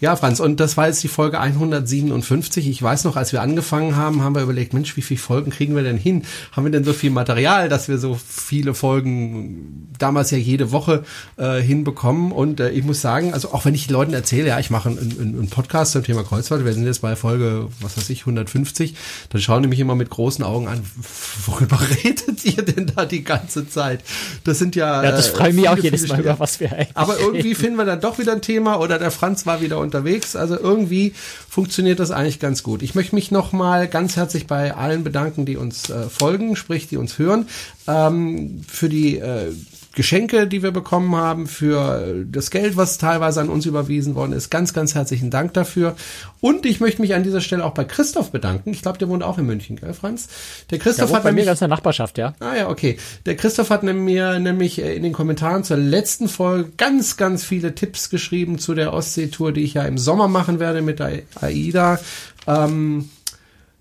[0.00, 2.68] Ja, Franz, und das war jetzt die Folge 157.
[2.68, 5.76] Ich weiß noch, als wir angefangen haben, haben wir überlegt, Mensch, wie viele Folgen kriegen
[5.76, 6.22] wir denn hin?
[6.52, 11.04] Haben wir denn so viel Material, dass wir so viele Folgen damals ja jede Woche
[11.36, 12.32] äh, hinbekommen?
[12.32, 14.98] Und äh, ich muss sagen, also auch wenn ich Leuten erzähle, ja, ich mache einen,
[14.98, 18.94] einen, einen Podcast zum Thema Kreuzfahrt, wir sind jetzt bei Folge, was weiß ich, 150,
[19.30, 20.82] dann schauen die mich immer mit großen Augen an,
[21.46, 24.00] worüber redet ihr denn da die ganze Zeit?
[24.44, 25.02] Das sind ja.
[25.02, 27.84] Ja, das freut mich auch jedes Mal, über was wir eigentlich Aber irgendwie finden wir
[27.84, 30.36] dann doch wieder ein Thema oder der Franz war wieder unterwegs.
[30.36, 31.14] Also irgendwie
[31.48, 32.82] funktioniert das eigentlich ganz gut.
[32.82, 36.96] Ich möchte mich nochmal ganz herzlich bei allen bedanken, die uns äh, folgen, sprich, die
[36.96, 37.48] uns hören,
[37.86, 39.52] ähm, für die äh,
[39.96, 44.50] Geschenke, die wir bekommen haben, für das Geld, was teilweise an uns überwiesen worden ist.
[44.50, 45.96] Ganz, ganz herzlichen Dank dafür.
[46.42, 48.70] Und ich möchte mich an dieser Stelle auch bei Christoph bedanken.
[48.70, 50.28] Ich glaube, der wohnt auch in München, gell, Franz?
[50.70, 52.34] Der Christoph der hat bei nämlich, mir ganz in der Nachbarschaft, ja.
[52.40, 52.98] Ah ja, okay.
[53.24, 58.10] Der Christoph hat mir nämlich in den Kommentaren zur letzten Folge ganz, ganz viele Tipps
[58.10, 61.98] geschrieben zu der Ostseetour, die ich ja im Sommer machen werde mit der AIDA.
[62.46, 63.08] Ähm,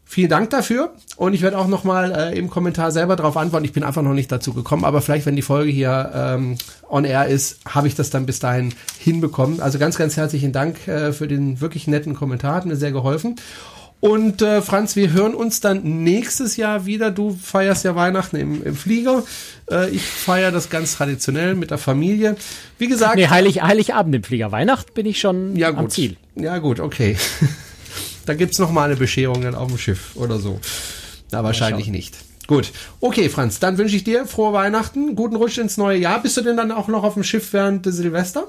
[0.08, 3.66] Vielen Dank dafür und ich werde auch nochmal äh, im Kommentar selber darauf antworten.
[3.66, 7.06] Ich bin einfach noch nicht dazu gekommen, aber vielleicht, wenn die Folge hier ähm, on
[7.06, 9.62] air ist, habe ich das dann bis dahin hinbekommen.
[9.62, 13.36] Also ganz, ganz herzlichen Dank äh, für den wirklich netten Kommentar, hat mir sehr geholfen.
[14.00, 17.10] Und äh, Franz, wir hören uns dann nächstes Jahr wieder.
[17.10, 19.24] Du feierst ja Weihnachten im, im Flieger.
[19.72, 22.36] Äh, ich feiere das ganz traditionell mit der Familie.
[22.78, 23.16] Wie gesagt.
[23.16, 24.52] Nee, Heilig, Heiligabend im Flieger.
[24.52, 25.80] Weihnachten bin ich schon ja, gut.
[25.80, 26.18] am Ziel.
[26.36, 27.18] Ja, gut, okay.
[28.26, 30.60] Da gibt's noch mal eine Bescherung dann auf dem Schiff oder so.
[31.32, 32.16] Na, wahrscheinlich nicht.
[32.48, 32.72] Gut.
[33.00, 36.22] Okay, Franz, dann wünsche ich dir frohe Weihnachten, guten Rutsch ins neue Jahr.
[36.22, 38.48] Bist du denn dann auch noch auf dem Schiff während des Silvester?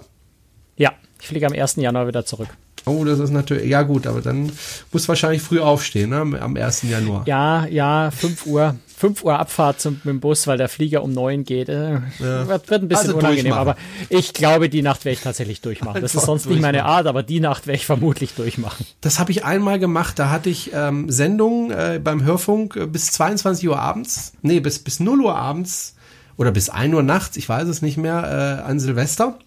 [0.76, 1.76] Ja, ich fliege am 1.
[1.76, 2.48] Januar wieder zurück.
[2.84, 4.52] Oh, das ist natürlich, ja gut, aber dann
[4.92, 6.82] musst du wahrscheinlich früh aufstehen, ne, am 1.
[6.82, 7.24] Januar.
[7.26, 8.76] Ja, ja, 5 Uhr.
[8.96, 11.68] 5 Uhr Abfahrt zum, mit dem Bus, weil der Flieger um 9 geht.
[11.68, 12.48] Äh, ja.
[12.48, 13.76] wird, ein bisschen also unangenehm, aber
[14.08, 16.00] ich glaube, die Nacht werde ich tatsächlich durchmachen.
[16.00, 18.86] Das ist sonst nicht meine Art, aber die Nacht werde ich vermutlich durchmachen.
[19.02, 23.12] Das habe ich einmal gemacht, da hatte ich ähm, Sendungen äh, beim Hörfunk äh, bis
[23.12, 25.94] 22 Uhr abends, nee, bis, bis 0 Uhr abends
[26.38, 29.38] oder bis 1 Uhr nachts, ich weiß es nicht mehr, äh, an Silvester.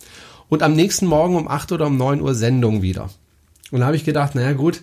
[0.47, 3.09] Und am nächsten Morgen um 8 oder um 9 Uhr Sendung wieder.
[3.71, 4.81] Und da habe ich gedacht, naja gut,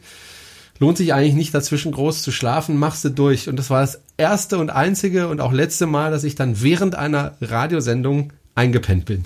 [0.78, 3.48] lohnt sich eigentlich nicht dazwischen groß zu schlafen, machst du durch.
[3.48, 6.94] Und das war das erste und einzige und auch letzte Mal, dass ich dann während
[6.94, 9.24] einer Radiosendung eingepennt bin.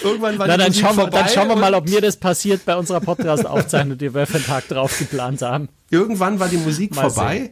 [0.03, 2.65] Irgendwann war Na, die dann, schauen wir, dann schauen wir mal, ob mir das passiert
[2.65, 5.69] bei unserer Podcast-Aufzeichnung, die wir für den Tag drauf geplant haben.
[5.89, 7.37] Irgendwann war die Musik mal vorbei.
[7.37, 7.51] Sehen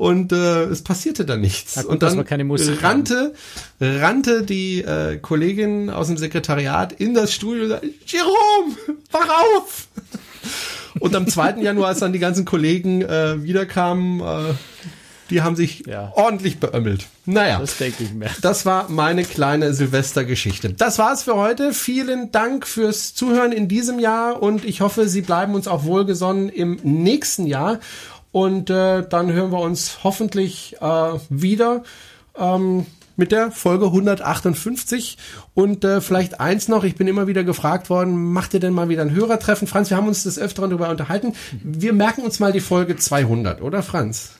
[0.00, 1.74] und äh, es passierte dann nichts.
[1.74, 3.34] gut, und dann rannte,
[3.80, 3.98] haben.
[3.98, 8.76] rannte die äh, Kollegin aus dem Sekretariat in das Studio und sagte, Jerome,
[9.10, 9.88] wach auf!
[10.98, 11.60] Und am 2.
[11.60, 14.54] Januar, als dann die ganzen Kollegen äh, wiederkamen, äh,
[15.30, 16.12] die haben sich ja.
[16.16, 17.06] ordentlich beömmelt.
[17.24, 18.30] Naja, das denke ich mir.
[18.42, 20.72] Das war meine kleine Silvestergeschichte.
[20.72, 21.72] Das war's für heute.
[21.72, 26.48] Vielen Dank fürs Zuhören in diesem Jahr und ich hoffe, Sie bleiben uns auch wohlgesonnen
[26.48, 27.78] im nächsten Jahr.
[28.32, 31.82] Und äh, dann hören wir uns hoffentlich äh, wieder
[32.36, 32.86] ähm,
[33.20, 35.16] mit der Folge 158.
[35.54, 38.88] Und äh, vielleicht eins noch, ich bin immer wieder gefragt worden, macht ihr denn mal
[38.88, 39.68] wieder ein Hörertreffen?
[39.68, 41.34] Franz, wir haben uns des Öfteren darüber unterhalten.
[41.62, 44.32] Wir merken uns mal die Folge 200, oder Franz?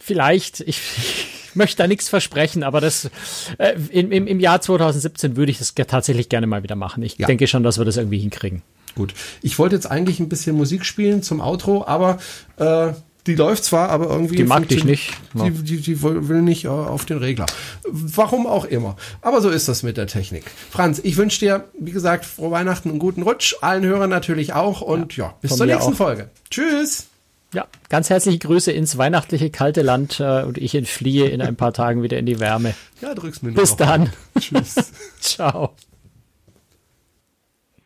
[0.00, 0.60] Vielleicht.
[0.60, 0.80] Ich
[1.54, 3.10] möchte da nichts versprechen, aber das
[3.58, 7.02] äh, im, im, im Jahr 2017 würde ich das tatsächlich gerne mal wieder machen.
[7.02, 7.26] Ich ja.
[7.26, 8.62] denke schon, dass wir das irgendwie hinkriegen.
[8.94, 9.14] Gut.
[9.42, 12.18] Ich wollte jetzt eigentlich ein bisschen Musik spielen zum Outro, aber
[12.56, 12.92] äh,
[13.28, 14.36] die läuft zwar, aber irgendwie.
[14.36, 15.12] Die mag dich nicht.
[15.34, 17.44] Die, die, die will nicht äh, auf den Regler.
[17.86, 18.96] Warum auch immer.
[19.20, 20.44] Aber so ist das mit der Technik.
[20.70, 23.54] Franz, ich wünsche dir, wie gesagt, frohe Weihnachten und guten Rutsch.
[23.60, 24.80] Allen Hörern natürlich auch.
[24.80, 25.96] Und ja, ja bis zur nächsten auch.
[25.96, 26.30] Folge.
[26.50, 27.08] Tschüss.
[27.52, 31.72] Ja, ganz herzliche Grüße ins weihnachtliche kalte Land äh, und ich entfliehe in ein paar
[31.72, 32.74] Tagen wieder in die Wärme.
[33.00, 34.10] Ja, drück's mir nur Bis dann.
[34.38, 34.74] Tschüss.
[35.20, 35.74] Ciao.